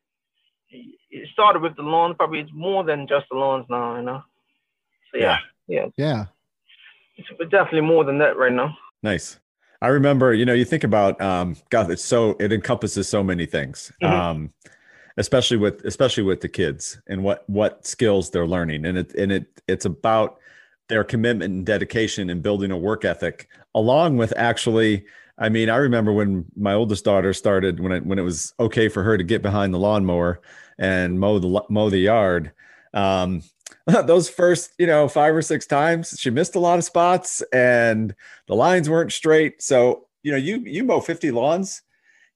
It 0.70 1.30
started 1.32 1.62
with 1.62 1.76
the 1.76 1.84
lawns. 1.84 2.16
Probably 2.18 2.40
it's 2.40 2.52
more 2.54 2.84
than 2.84 3.08
just 3.08 3.26
the 3.32 3.38
lawns 3.38 3.66
now. 3.70 3.98
You 3.98 4.02
know. 4.02 4.24
So 5.12 5.20
yeah, 5.20 5.38
yeah, 5.68 5.86
yeah. 5.96 6.26
It's 7.18 7.30
definitely 7.50 7.82
more 7.82 8.04
than 8.04 8.18
that 8.20 8.38
right 8.38 8.52
now. 8.52 8.78
Nice. 9.04 9.40
I 9.82 9.88
remember, 9.90 10.34
you 10.34 10.46
know, 10.46 10.54
you 10.54 10.66
think 10.66 10.84
about 10.84 11.20
um 11.22 11.56
God, 11.70 11.92
it's 11.92 12.04
so 12.04 12.36
it 12.40 12.52
encompasses 12.52 13.08
so 13.08 13.24
many 13.24 13.46
things. 13.46 13.92
Mm-hmm. 14.02 14.14
Um 14.14 14.54
especially 15.18 15.58
with 15.58 15.84
especially 15.84 16.24
with 16.24 16.42
the 16.42 16.50
kids 16.50 17.02
and 17.08 17.24
what 17.24 17.44
what 17.50 17.86
skills 17.86 18.30
they're 18.30 18.48
learning. 18.48 18.86
And 18.86 18.98
it 18.98 19.14
and 19.16 19.32
it 19.32 19.62
it's 19.68 19.86
about 19.86 20.40
their 20.90 21.04
commitment 21.04 21.54
and 21.54 21.66
dedication 21.66 22.30
and 22.30 22.42
building 22.42 22.72
a 22.72 22.78
work 22.78 23.04
ethic 23.04 23.50
along 23.76 24.18
with 24.18 24.34
actually 24.38 25.06
I 25.40 25.50
mean, 25.50 25.70
I 25.70 25.76
remember 25.76 26.12
when 26.12 26.46
my 26.56 26.74
oldest 26.74 27.06
daughter 27.06 27.32
started 27.32 27.80
when 27.80 27.92
it 27.92 28.06
when 28.06 28.18
it 28.18 28.24
was 28.24 28.54
okay 28.60 28.90
for 28.90 29.04
her 29.04 29.18
to 29.18 29.24
get 29.24 29.42
behind 29.42 29.74
the 29.74 29.80
lawnmower 29.80 30.42
and 30.80 31.20
mow 31.20 31.40
the 31.40 31.64
mow 31.70 31.90
the 31.90 32.00
yard. 32.00 32.52
Um, 32.94 33.44
those 34.06 34.30
first, 34.30 34.72
you 34.78 34.88
know, 34.88 35.08
five 35.08 35.36
or 35.36 35.42
six 35.42 35.66
times, 35.66 36.18
she 36.20 36.30
missed 36.30 36.56
a 36.56 36.60
lot 36.60 36.78
of 36.78 36.84
spots 36.84 37.42
and 37.54 38.14
the 38.48 38.56
lines 38.56 38.90
weren't 38.90 39.12
straight. 39.12 39.62
So, 39.62 40.08
you 40.24 40.32
know, 40.32 40.38
you 40.38 40.60
you 40.60 40.84
mow 40.84 41.00
50 41.00 41.32
lawns. 41.32 41.82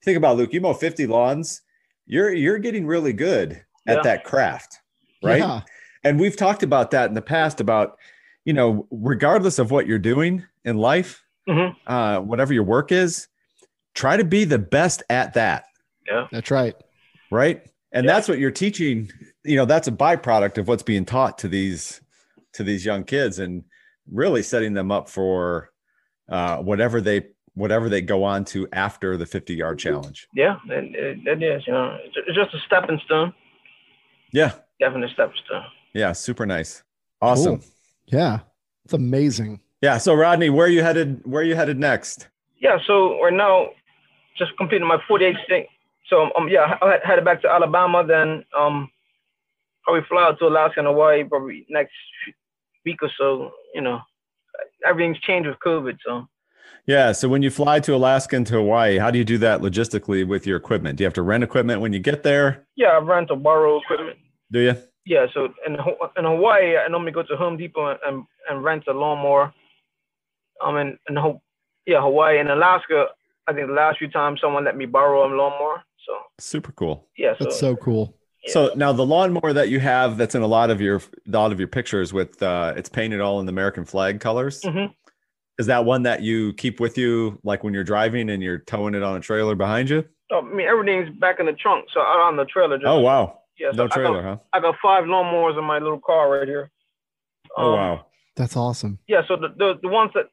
Think 0.02 0.16
about 0.16 0.36
Luke, 0.36 0.52
you 0.52 0.60
mow 0.60 0.74
50 0.74 1.06
lawns, 1.06 1.62
you're 2.06 2.32
you're 2.32 2.58
getting 2.58 2.86
really 2.86 3.12
good 3.12 3.62
at 3.86 3.96
yeah. 3.96 4.02
that 4.02 4.24
craft, 4.24 4.78
right? 5.22 5.40
Yeah. 5.40 5.60
And 6.04 6.18
we've 6.18 6.36
talked 6.36 6.62
about 6.62 6.90
that 6.92 7.08
in 7.08 7.14
the 7.14 7.22
past 7.22 7.60
about, 7.60 7.98
you 8.44 8.52
know, 8.52 8.86
regardless 8.90 9.58
of 9.58 9.70
what 9.70 9.86
you're 9.86 9.98
doing 9.98 10.44
in 10.64 10.76
life, 10.76 11.24
mm-hmm. 11.48 11.76
uh, 11.86 12.20
whatever 12.20 12.52
your 12.52 12.64
work 12.64 12.90
is, 12.92 13.28
try 13.94 14.16
to 14.16 14.24
be 14.24 14.44
the 14.44 14.58
best 14.58 15.02
at 15.10 15.34
that. 15.34 15.66
Yeah. 16.06 16.26
That's 16.32 16.50
right. 16.50 16.74
Right. 17.30 17.64
And 17.92 18.06
yeah. 18.06 18.12
that's 18.12 18.28
what 18.28 18.38
you're 18.38 18.50
teaching 18.50 19.10
you 19.44 19.56
know 19.56 19.64
that's 19.64 19.88
a 19.88 19.92
byproduct 19.92 20.58
of 20.58 20.68
what's 20.68 20.82
being 20.82 21.04
taught 21.04 21.38
to 21.38 21.48
these 21.48 22.00
to 22.52 22.62
these 22.62 22.84
young 22.84 23.04
kids 23.04 23.38
and 23.38 23.64
really 24.10 24.42
setting 24.42 24.74
them 24.74 24.90
up 24.90 25.08
for 25.08 25.70
uh, 26.28 26.58
whatever 26.58 27.00
they 27.00 27.26
whatever 27.54 27.88
they 27.88 28.00
go 28.00 28.24
on 28.24 28.44
to 28.44 28.66
after 28.72 29.16
the 29.16 29.26
50 29.26 29.54
yard 29.54 29.78
challenge. 29.78 30.28
Yeah 30.34 30.56
it, 30.68 31.18
it 31.26 31.42
is 31.42 31.66
you 31.66 31.72
know 31.72 31.98
it's 32.04 32.36
just 32.36 32.54
a 32.54 32.58
stepping 32.66 33.00
stone. 33.04 33.32
Yeah. 34.32 34.52
Definitely 34.80 35.10
a 35.10 35.14
stepping 35.14 35.40
stone. 35.44 35.64
Yeah 35.94 36.12
super 36.12 36.46
nice. 36.46 36.82
Awesome. 37.20 37.58
Cool. 37.58 37.68
yeah 38.06 38.40
it's 38.84 38.94
amazing. 38.94 39.60
Yeah 39.80 39.98
so 39.98 40.14
rodney 40.14 40.50
where 40.50 40.68
you 40.68 40.82
headed 40.82 41.22
where 41.24 41.42
you 41.42 41.54
headed 41.56 41.78
next? 41.78 42.28
Yeah 42.60 42.78
so 42.86 43.20
right 43.22 43.32
now 43.32 43.68
just 44.38 44.56
completing 44.56 44.86
my 44.86 44.98
48 45.08 45.36
thing 45.48 45.66
so 46.12 46.30
um 46.36 46.48
yeah 46.48 46.76
i 46.82 46.92
had 46.92 47.00
headed 47.02 47.24
back 47.24 47.40
to 47.40 47.48
alabama 47.48 48.04
then 48.06 48.44
um 48.58 48.90
probably 49.84 50.02
fly 50.08 50.24
out 50.24 50.38
to 50.38 50.46
Alaska 50.46 50.80
and 50.80 50.86
Hawaii 50.86 51.24
probably 51.24 51.66
next 51.68 51.92
week 52.84 53.02
or 53.02 53.10
so. 53.18 53.52
You 53.74 53.80
know, 53.80 54.00
everything's 54.86 55.18
changed 55.20 55.48
with 55.48 55.58
COVID, 55.64 55.98
so. 56.04 56.28
Yeah. 56.86 57.12
So 57.12 57.28
when 57.28 57.42
you 57.42 57.50
fly 57.50 57.80
to 57.80 57.94
Alaska 57.94 58.36
and 58.36 58.46
to 58.48 58.54
Hawaii, 58.54 58.98
how 58.98 59.10
do 59.10 59.18
you 59.18 59.24
do 59.24 59.38
that 59.38 59.60
logistically 59.60 60.26
with 60.26 60.46
your 60.46 60.56
equipment? 60.56 60.96
Do 60.96 61.02
you 61.02 61.06
have 61.06 61.14
to 61.14 61.22
rent 61.22 61.44
equipment 61.44 61.80
when 61.80 61.92
you 61.92 62.00
get 62.00 62.22
there? 62.22 62.66
Yeah, 62.76 62.88
I 62.88 62.98
rent 62.98 63.30
or 63.30 63.36
borrow 63.36 63.80
equipment. 63.80 64.18
Do 64.50 64.60
you? 64.60 64.74
Yeah. 65.06 65.26
So 65.32 65.48
in 65.66 65.74
in 66.16 66.24
Hawaii, 66.24 66.76
I 66.76 66.88
normally 66.88 67.12
go 67.12 67.22
to 67.22 67.36
Home 67.36 67.56
Depot 67.56 67.90
and 67.90 67.98
and, 68.04 68.24
and 68.50 68.64
rent 68.64 68.84
a 68.88 68.92
lawnmower. 68.92 69.54
Um, 70.64 70.76
and 70.76 70.98
and 71.06 71.18
yeah, 71.86 72.00
Hawaii 72.00 72.38
and 72.38 72.48
Alaska. 72.48 73.06
I 73.46 73.52
think 73.52 73.68
the 73.68 73.74
last 73.74 73.98
few 73.98 74.08
times 74.08 74.40
someone 74.40 74.64
let 74.64 74.76
me 74.76 74.86
borrow 74.86 75.26
a 75.26 75.28
lawnmower. 75.34 75.84
So 76.06 76.18
super 76.38 76.72
cool. 76.72 77.08
Yeah. 77.16 77.34
So, 77.38 77.44
That's 77.44 77.58
so 77.58 77.76
cool. 77.76 78.16
So 78.46 78.72
now 78.74 78.92
the 78.92 79.06
lawnmower 79.06 79.52
that 79.52 79.68
you 79.68 79.78
have 79.80 80.16
that's 80.16 80.34
in 80.34 80.42
a 80.42 80.46
lot 80.46 80.70
of 80.70 80.80
your 80.80 80.96
a 80.96 81.30
lot 81.30 81.52
of 81.52 81.60
your 81.60 81.68
pictures 81.68 82.12
with 82.12 82.42
uh 82.42 82.74
it's 82.76 82.88
painted 82.88 83.20
all 83.20 83.38
in 83.40 83.46
the 83.46 83.50
American 83.50 83.84
flag 83.84 84.20
colors. 84.20 84.60
Mm-hmm. 84.62 84.92
Is 85.58 85.66
that 85.66 85.84
one 85.84 86.02
that 86.02 86.22
you 86.22 86.52
keep 86.54 86.80
with 86.80 86.98
you 86.98 87.38
like 87.44 87.62
when 87.62 87.72
you're 87.72 87.84
driving 87.84 88.30
and 88.30 88.42
you're 88.42 88.58
towing 88.58 88.94
it 88.94 89.02
on 89.02 89.16
a 89.16 89.20
trailer 89.20 89.54
behind 89.54 89.90
you? 89.90 90.04
Oh, 90.32 90.38
I 90.38 90.54
mean 90.54 90.66
everything's 90.66 91.16
back 91.18 91.38
in 91.38 91.46
the 91.46 91.52
trunk, 91.52 91.86
so 91.94 92.00
out 92.00 92.20
on 92.20 92.36
the 92.36 92.44
trailer. 92.46 92.78
Just, 92.78 92.86
oh 92.86 93.00
wow. 93.00 93.38
Yeah, 93.58 93.70
so 93.70 93.76
no 93.76 93.88
trailer, 93.88 94.18
I 94.18 94.22
got, 94.22 94.28
huh? 94.28 94.38
I 94.54 94.60
got 94.60 94.74
five 94.82 95.04
lawnmowers 95.04 95.56
in 95.58 95.64
my 95.64 95.78
little 95.78 96.00
car 96.00 96.30
right 96.30 96.48
here. 96.48 96.70
Oh, 97.56 97.62
um, 97.62 97.68
oh 97.68 97.76
wow. 97.76 98.06
That's 98.34 98.56
awesome. 98.56 98.98
Yeah, 99.06 99.22
so 99.28 99.36
the, 99.36 99.48
the, 99.56 99.74
the 99.82 99.88
ones 99.88 100.10
that 100.14 100.24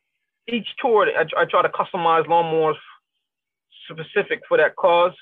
each 0.47 0.67
tour 0.81 1.05
I, 1.05 1.25
I 1.39 1.45
try 1.45 1.61
to 1.61 1.69
customize 1.69 2.25
lawnmowers 2.25 2.75
specific 3.91 4.41
for 4.47 4.57
that 4.57 4.75
cause 4.77 5.13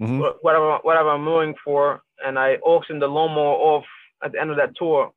mm-hmm. 0.00 0.20
whatever 0.42 0.78
whatever 0.82 1.10
I'm 1.10 1.24
mowing 1.24 1.54
for, 1.64 2.02
and 2.24 2.38
I 2.38 2.54
auction 2.56 2.98
the 2.98 3.06
lawnmower 3.06 3.54
off 3.54 3.84
at 4.22 4.32
the 4.32 4.40
end 4.40 4.50
of 4.50 4.56
that 4.56 4.76
tour, 4.76 5.12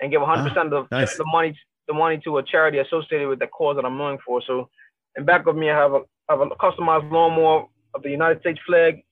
and 0.00 0.10
give 0.10 0.20
100 0.20 0.48
percent 0.48 0.72
of 0.72 0.88
the, 0.90 0.96
nice. 0.96 1.16
the 1.16 1.24
money 1.24 1.56
the 1.88 1.94
money 1.94 2.20
to 2.24 2.38
a 2.38 2.42
charity 2.42 2.78
associated 2.78 3.28
with 3.28 3.40
the 3.40 3.46
cause 3.48 3.76
that 3.76 3.84
I'm 3.84 3.96
mowing 3.96 4.18
for. 4.24 4.40
So, 4.46 4.68
in 5.16 5.24
back 5.24 5.46
of 5.46 5.56
me, 5.56 5.70
I 5.70 5.76
have 5.76 5.92
a 5.92 6.00
I 6.28 6.34
have 6.34 6.40
a 6.40 6.46
customized 6.46 7.10
lawnmower 7.10 7.66
of 7.94 8.02
the 8.02 8.10
United 8.10 8.40
States 8.40 8.60
flag, 8.66 9.02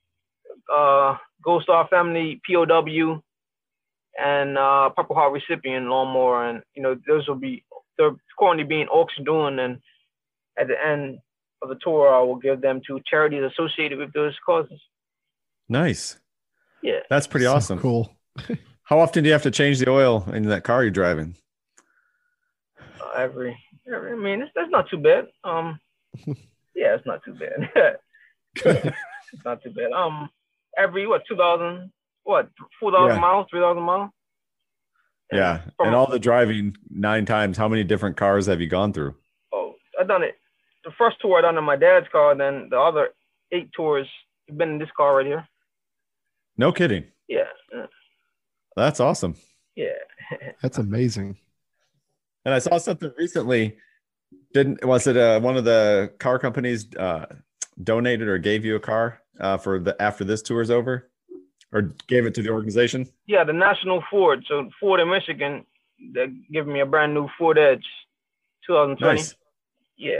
uh, 0.72 1.16
Gold 1.42 1.64
Star 1.64 1.88
Family 1.88 2.40
POW, 2.48 3.22
and 4.18 4.56
uh, 4.56 4.90
Purple 4.90 5.16
Heart 5.16 5.32
recipient 5.32 5.86
lawnmower, 5.86 6.48
and 6.48 6.62
you 6.74 6.82
know 6.82 6.96
those 7.06 7.26
will 7.26 7.34
be 7.34 7.64
they're 7.96 8.14
currently 8.38 8.64
being 8.64 8.86
auctioned 8.88 9.28
on, 9.28 9.58
and 9.58 9.78
at 10.58 10.68
the 10.68 10.74
end 10.84 11.18
of 11.62 11.68
the 11.68 11.76
tour, 11.82 12.12
I 12.14 12.20
will 12.20 12.36
give 12.36 12.60
them 12.60 12.80
to 12.86 13.00
charities 13.08 13.42
associated 13.52 13.98
with 13.98 14.12
those 14.12 14.36
causes. 14.44 14.80
Nice. 15.68 16.18
Yeah. 16.82 17.00
That's 17.10 17.26
pretty 17.26 17.46
so 17.46 17.54
awesome. 17.54 17.78
Cool. 17.78 18.14
How 18.84 19.00
often 19.00 19.22
do 19.22 19.28
you 19.28 19.32
have 19.32 19.42
to 19.42 19.50
change 19.50 19.78
the 19.78 19.90
oil 19.90 20.24
in 20.32 20.44
that 20.44 20.64
car 20.64 20.82
you're 20.82 20.90
driving? 20.90 21.36
Uh, 23.00 23.10
every, 23.16 23.58
every, 23.92 24.12
I 24.12 24.16
mean, 24.16 24.42
it's, 24.42 24.52
that's 24.54 24.70
not 24.70 24.88
too 24.88 24.96
bad. 24.96 25.26
Um, 25.44 25.78
yeah, 26.74 26.94
it's 26.94 27.06
not 27.06 27.22
too 27.24 27.34
bad. 27.34 27.68
it's 28.64 29.44
not 29.44 29.62
too 29.62 29.70
bad. 29.70 29.92
Um, 29.92 30.30
every 30.78 31.06
what, 31.06 31.22
two 31.28 31.36
thousand, 31.36 31.90
what, 32.24 32.48
four 32.80 32.92
thousand 32.92 33.16
yeah. 33.16 33.20
miles, 33.20 33.46
three 33.50 33.60
thousand 33.60 33.82
miles. 33.82 34.10
Yeah, 35.30 35.60
and 35.78 35.94
all 35.94 36.06
the 36.06 36.18
driving 36.18 36.74
nine 36.88 37.26
times. 37.26 37.58
How 37.58 37.68
many 37.68 37.84
different 37.84 38.16
cars 38.16 38.46
have 38.46 38.62
you 38.62 38.66
gone 38.66 38.94
through? 38.94 39.14
Oh, 39.52 39.74
I've 40.00 40.08
done 40.08 40.22
it 40.22 40.36
the 40.84 40.90
first 40.96 41.20
tour 41.20 41.38
I 41.38 41.42
done 41.42 41.58
in 41.58 41.64
my 41.64 41.76
dad's 41.76 42.06
car, 42.10 42.34
then 42.34 42.68
the 42.70 42.78
other 42.78 43.10
eight 43.52 43.70
tours 43.72 44.06
have 44.48 44.58
been 44.58 44.70
in 44.70 44.78
this 44.78 44.88
car 44.96 45.16
right 45.16 45.26
here. 45.26 45.46
No 46.56 46.72
kidding. 46.72 47.04
Yeah. 47.28 47.44
That's 48.76 49.00
awesome. 49.00 49.34
Yeah. 49.74 49.88
That's 50.62 50.78
amazing. 50.78 51.36
And 52.44 52.54
I 52.54 52.58
saw 52.58 52.78
something 52.78 53.12
recently. 53.18 53.76
Didn't 54.52 54.84
was 54.84 55.06
it 55.06 55.16
uh, 55.16 55.40
one 55.40 55.56
of 55.56 55.64
the 55.64 56.12
car 56.18 56.38
companies 56.38 56.86
uh, 56.96 57.26
donated 57.82 58.28
or 58.28 58.38
gave 58.38 58.64
you 58.64 58.76
a 58.76 58.80
car 58.80 59.20
uh, 59.40 59.56
for 59.56 59.78
the 59.78 60.00
after 60.00 60.24
this 60.24 60.42
tour 60.42 60.60
is 60.60 60.70
over, 60.70 61.10
or 61.72 61.94
gave 62.08 62.26
it 62.26 62.34
to 62.34 62.42
the 62.42 62.50
organization? 62.50 63.06
Yeah, 63.26 63.44
the 63.44 63.52
National 63.52 64.02
Ford. 64.10 64.44
So 64.48 64.70
Ford 64.80 65.00
in 65.00 65.10
Michigan, 65.10 65.64
they're 66.12 66.32
giving 66.52 66.72
me 66.72 66.80
a 66.80 66.86
brand 66.86 67.14
new 67.14 67.28
Ford 67.38 67.58
Edge, 67.58 67.86
2020. 68.66 69.16
Nice. 69.16 69.34
Yeah, 69.96 70.16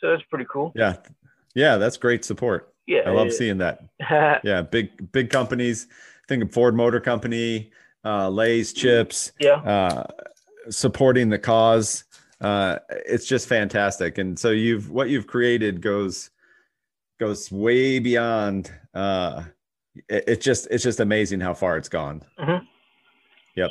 so 0.00 0.10
that's 0.10 0.22
pretty 0.30 0.46
cool. 0.50 0.72
Yeah, 0.74 0.96
yeah, 1.54 1.76
that's 1.76 1.96
great 1.96 2.24
support. 2.24 2.74
Yeah, 2.86 3.00
I 3.06 3.10
love 3.10 3.28
yeah. 3.28 3.32
seeing 3.32 3.58
that. 3.58 3.82
Yeah, 4.44 4.62
big 4.62 5.12
big 5.12 5.30
companies. 5.30 5.88
Think 6.28 6.42
of 6.42 6.52
Ford 6.52 6.74
Motor 6.74 7.00
Company, 7.00 7.70
uh, 8.04 8.28
Lay's 8.28 8.72
Chips. 8.72 9.32
Yeah. 9.40 9.54
Uh, 9.54 10.06
supporting 10.70 11.30
the 11.30 11.38
cause. 11.38 12.04
Uh, 12.40 12.78
it's 13.06 13.26
just 13.26 13.48
fantastic, 13.48 14.18
and 14.18 14.38
so 14.38 14.50
you've 14.50 14.90
what 14.90 15.08
you've 15.08 15.26
created 15.26 15.80
goes 15.82 16.30
goes 17.18 17.50
way 17.50 17.98
beyond. 17.98 18.72
Uh, 18.94 19.42
it, 20.08 20.24
it's 20.28 20.44
just 20.44 20.68
it's 20.70 20.84
just 20.84 21.00
amazing 21.00 21.40
how 21.40 21.54
far 21.54 21.76
it's 21.76 21.88
gone. 21.88 22.22
Mhm. 22.38 22.66
Yep. 23.56 23.70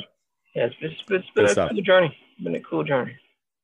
Yeah, 0.54 0.66
it's, 0.66 0.76
it's, 0.80 0.94
it's 1.08 1.26
Good 1.34 1.46
been 1.54 1.64
a 1.64 1.68
cool 1.68 1.82
journey. 1.82 2.16
Been 2.42 2.54
a 2.54 2.60
cool 2.60 2.84
journey. 2.84 3.16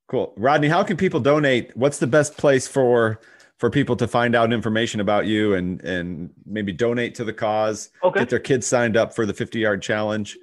Cool, 0.09 0.33
Rodney. 0.37 0.69
How 0.69 0.83
can 0.83 0.97
people 0.97 1.21
donate? 1.21 1.77
What's 1.77 1.99
the 1.99 2.07
best 2.07 2.37
place 2.37 2.69
for 2.69 3.21
for 3.59 3.71
people 3.71 3.97
to 3.97 4.09
find 4.09 4.35
out 4.35 4.53
information 4.53 5.01
about 5.01 5.27
you 5.27 5.55
and 5.55 5.81
and 5.83 6.31
maybe 6.45 6.73
donate 6.73 7.15
to 7.17 7.25
the 7.25 7.33
cause? 7.33 7.91
Okay. 8.03 8.21
Get 8.21 8.31
their 8.31 8.39
kids 8.39 8.67
signed 8.67 8.97
up 8.97 9.15
for 9.15 9.27
the 9.27 9.35
fifty 9.35 9.61
yard 9.61 9.83
challenge. 9.83 10.37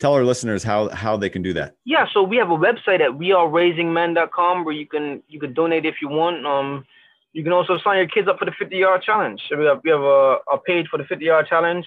Tell 0.00 0.12
our 0.14 0.24
listeners 0.24 0.62
how 0.62 0.88
how 0.90 1.16
they 1.16 1.28
can 1.28 1.42
do 1.42 1.52
that. 1.54 1.76
Yeah, 1.84 2.06
so 2.12 2.22
we 2.22 2.36
have 2.36 2.50
a 2.50 2.56
website 2.56 3.00
at 3.00 3.10
weareraisingmen.com 3.10 4.64
where 4.64 4.74
you 4.74 4.86
can 4.86 5.22
you 5.28 5.40
can 5.40 5.54
donate 5.54 5.86
if 5.86 5.96
you 6.02 6.08
want. 6.08 6.44
Um, 6.46 6.84
you 7.32 7.44
can 7.44 7.52
also 7.52 7.78
sign 7.78 7.98
your 7.98 8.08
kids 8.08 8.26
up 8.26 8.38
for 8.38 8.46
the 8.46 8.52
50 8.58 8.76
yard 8.76 9.02
challenge. 9.02 9.42
So 9.48 9.56
we 9.56 9.64
have 9.66 9.80
we 9.84 9.90
have 9.90 10.00
a, 10.00 10.38
a 10.52 10.58
page 10.58 10.86
for 10.88 10.98
the 10.98 11.04
50 11.04 11.24
yard 11.24 11.46
challenge. 11.48 11.86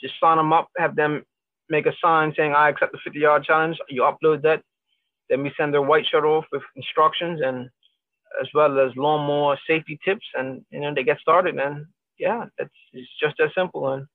Just 0.00 0.14
sign 0.18 0.38
them 0.38 0.52
up, 0.52 0.68
have 0.76 0.96
them 0.96 1.24
make 1.68 1.86
a 1.86 1.92
sign 2.02 2.32
saying 2.36 2.52
I 2.52 2.68
accept 2.68 2.92
the 2.92 2.98
50 3.04 3.18
yard 3.18 3.44
challenge. 3.44 3.78
You 3.88 4.02
upload 4.02 4.42
that, 4.42 4.62
then 5.32 5.42
we 5.42 5.50
send 5.56 5.72
their 5.72 5.80
white 5.82 6.04
shirt 6.06 6.24
off 6.24 6.44
with 6.52 6.62
instructions 6.76 7.40
and 7.42 7.70
as 8.40 8.48
well 8.54 8.78
as 8.78 8.92
lawnmower 8.96 9.58
safety 9.66 9.98
tips, 10.04 10.26
and 10.34 10.64
you 10.70 10.80
know 10.80 10.92
they 10.94 11.02
get 11.02 11.18
started. 11.20 11.56
And 11.58 11.86
yeah, 12.18 12.44
it's, 12.58 12.70
it's 12.92 13.08
just 13.20 13.36
that 13.38 13.50
simple. 13.54 13.92
And 13.92 14.06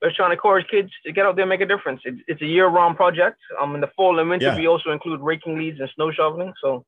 we're 0.00 0.12
trying 0.14 0.30
to 0.30 0.34
encourage 0.34 0.66
kids 0.68 0.90
to 1.04 1.12
get 1.12 1.24
out 1.26 1.36
there 1.36 1.44
and 1.44 1.50
make 1.50 1.60
a 1.60 1.66
difference. 1.66 2.00
It's, 2.04 2.20
it's 2.26 2.42
a 2.42 2.46
year-round 2.46 2.96
project. 2.96 3.38
Um, 3.60 3.74
in 3.74 3.80
the 3.80 3.90
fall 3.96 4.18
and 4.18 4.30
winter, 4.30 4.46
Yeah. 4.46 4.56
we 4.56 4.66
also 4.66 4.92
include 4.92 5.20
raking 5.20 5.58
leaves 5.58 5.80
and 5.80 5.90
snow 5.94 6.10
shoveling. 6.10 6.52
So, 6.62 6.84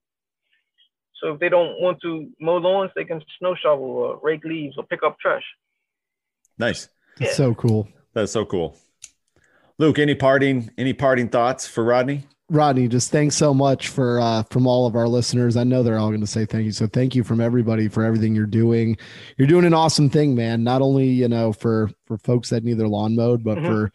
so 1.21 1.35
if 1.35 1.41
they 1.41 1.49
don't 1.49 1.81
want 1.81 2.01
to 2.03 2.31
mow 2.41 2.57
lawns, 2.57 2.91
they 2.95 3.05
can 3.05 3.23
snow 3.39 3.55
shovel 3.55 3.85
or 3.85 4.21
rake 4.23 4.45
leaves 4.45 4.77
or 4.79 4.85
pick 4.85 5.03
up 5.03 5.19
trash. 5.19 5.45
Nice. 6.59 6.89
It's 7.21 7.37
so 7.37 7.55
cool. 7.55 7.89
That's 8.15 8.33
so 8.33 8.45
cool. 8.45 8.77
Luke, 9.79 9.99
any 9.99 10.15
parting 10.15 10.71
any 10.79 10.93
parting 10.93 11.29
thoughts 11.29 11.67
for 11.67 11.85
Rodney? 11.85 12.25
Rodney, 12.53 12.87
just 12.87 13.11
thanks 13.11 13.35
so 13.35 13.55
much 13.55 13.89
for 13.89 14.21
uh, 14.21 14.43
from 14.51 14.67
all 14.67 14.87
of 14.87 14.95
our 14.95 15.09
listeners. 15.09 15.57
I 15.57 15.65
know 15.65 15.83
they're 15.83 15.99
all 15.99 16.09
going 16.11 16.21
to 16.21 16.27
say 16.27 16.45
thank 16.45 16.65
you. 16.67 16.73
So 16.73 16.87
thank 16.87 17.15
you 17.15 17.25
from 17.25 17.41
everybody 17.41 17.89
for 17.89 18.05
everything 18.05 18.35
you're 18.35 18.45
doing. 18.47 18.99
You're 19.39 19.49
doing 19.49 19.65
an 19.65 19.73
awesome 19.75 20.11
thing, 20.11 20.35
man. 20.35 20.63
Not 20.63 20.83
only 20.83 21.07
you 21.07 21.29
know 21.29 21.53
for 21.53 21.91
for 22.07 22.19
folks 22.19 22.51
that 22.51 22.63
need 22.63 22.75
their 22.79 22.89
lawn 22.89 23.17
mowed, 23.17 23.43
but 23.43 23.57
Mhm. 23.59 23.67
for 23.67 23.93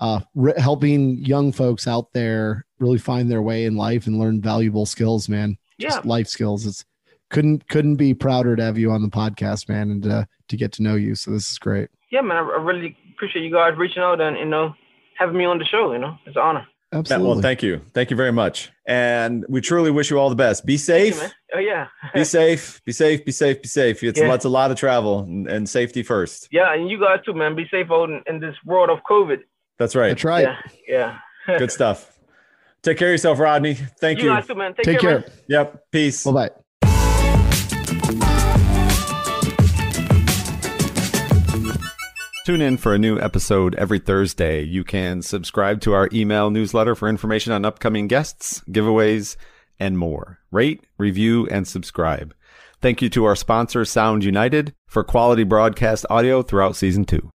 uh, 0.00 0.20
re- 0.34 0.54
helping 0.58 1.18
young 1.24 1.52
folks 1.52 1.86
out 1.86 2.12
there 2.12 2.66
really 2.80 2.98
find 2.98 3.30
their 3.30 3.42
way 3.42 3.64
in 3.64 3.76
life 3.76 4.08
and 4.08 4.18
learn 4.18 4.40
valuable 4.40 4.86
skills, 4.86 5.28
man. 5.28 5.56
Just 5.78 5.98
Yeah. 6.04 6.08
life 6.10 6.26
skills. 6.26 6.66
It's 6.66 6.84
couldn't 7.30 7.68
couldn't 7.68 7.96
be 7.96 8.12
prouder 8.12 8.56
to 8.56 8.62
have 8.64 8.76
you 8.76 8.90
on 8.90 9.02
the 9.02 9.08
podcast, 9.08 9.68
man, 9.68 9.90
and 9.92 10.06
uh, 10.06 10.24
to 10.48 10.56
get 10.56 10.72
to 10.72 10.82
know 10.82 10.96
you. 10.96 11.14
So 11.14 11.30
this 11.30 11.50
is 11.52 11.58
great. 11.58 11.90
Yeah, 12.10 12.22
man, 12.22 12.36
I, 12.38 12.40
I 12.40 12.60
really 12.60 12.96
appreciate 13.14 13.44
you 13.44 13.52
guys 13.52 13.76
reaching 13.78 14.02
out 14.02 14.20
and 14.20 14.36
you 14.36 14.44
know 14.46 14.74
having 15.16 15.36
me 15.36 15.44
on 15.44 15.58
the 15.58 15.64
show. 15.64 15.92
You 15.92 16.00
know, 16.00 16.16
it's 16.26 16.34
an 16.34 16.42
honor. 16.42 16.66
Yeah, 16.94 16.98
Absolutely. 17.00 17.28
well, 17.28 17.42
thank 17.42 17.62
you. 17.62 17.80
Thank 17.92 18.10
you 18.10 18.16
very 18.16 18.30
much. 18.32 18.70
And 18.86 19.44
we 19.48 19.60
truly 19.60 19.90
wish 19.90 20.10
you 20.10 20.18
all 20.18 20.30
the 20.30 20.36
best. 20.36 20.64
Be 20.64 20.76
Thank 20.76 21.06
you, 21.06 21.12
safe. 21.12 21.32
Oh 21.54 21.58
yeah. 21.58 21.88
be 22.14 22.24
safe. 22.38 22.80
Be 22.84 22.92
safe. 22.92 23.24
Be 23.24 23.32
safe. 23.32 23.60
Be 23.62 23.68
safe. 23.68 24.02
It's 24.02 24.20
Yeah. 24.20 24.28
lots 24.28 24.44
a 24.44 24.48
lot 24.48 24.70
of 24.70 24.76
travel 24.76 25.20
and, 25.20 25.48
and 25.48 25.68
safety 25.68 26.02
first. 26.02 26.48
yeah, 26.52 26.72
and 26.72 26.88
you 26.88 27.00
guys 27.00 27.18
too, 27.24 27.34
man. 27.34 27.54
Be 27.56 27.66
safe 27.70 27.90
out 27.90 28.10
in, 28.10 28.22
in 28.26 28.38
this 28.40 28.54
world 28.64 28.90
of 28.90 28.98
COVID. 29.10 29.38
That's 29.78 29.96
right. 29.96 30.08
That's 30.10 30.24
right. 30.24 30.46
Yeah, 30.88 31.18
yeah. 31.46 31.58
Good 31.58 31.72
stuff. 31.72 32.16
Take 32.82 32.98
care 32.98 33.08
of 33.08 33.12
yourself, 33.12 33.38
Rodney. 33.38 33.74
Thank 33.74 34.18
you 34.18 34.26
you. 34.26 34.30
guys 34.30 34.46
too, 34.46 34.54
man. 34.54 34.74
Take, 34.74 34.84
Take 34.84 35.00
care. 35.00 35.20
care. 35.22 35.28
Man. 35.30 35.38
Yep. 35.48 35.84
Peace. 35.90 36.24
Bye 36.24 36.32
bye. 36.32 36.50
Tune 42.44 42.60
in 42.60 42.76
for 42.76 42.92
a 42.92 42.98
new 42.98 43.18
episode 43.18 43.74
every 43.76 43.98
Thursday. 43.98 44.60
You 44.60 44.84
can 44.84 45.22
subscribe 45.22 45.80
to 45.80 45.94
our 45.94 46.10
email 46.12 46.50
newsletter 46.50 46.94
for 46.94 47.08
information 47.08 47.54
on 47.54 47.64
upcoming 47.64 48.06
guests, 48.06 48.60
giveaways, 48.68 49.36
and 49.80 49.96
more. 49.96 50.40
Rate, 50.50 50.84
review, 50.98 51.46
and 51.46 51.66
subscribe. 51.66 52.34
Thank 52.82 53.00
you 53.00 53.08
to 53.08 53.24
our 53.24 53.34
sponsor, 53.34 53.86
Sound 53.86 54.24
United, 54.24 54.74
for 54.86 55.02
quality 55.02 55.42
broadcast 55.42 56.04
audio 56.10 56.42
throughout 56.42 56.76
season 56.76 57.06
two. 57.06 57.30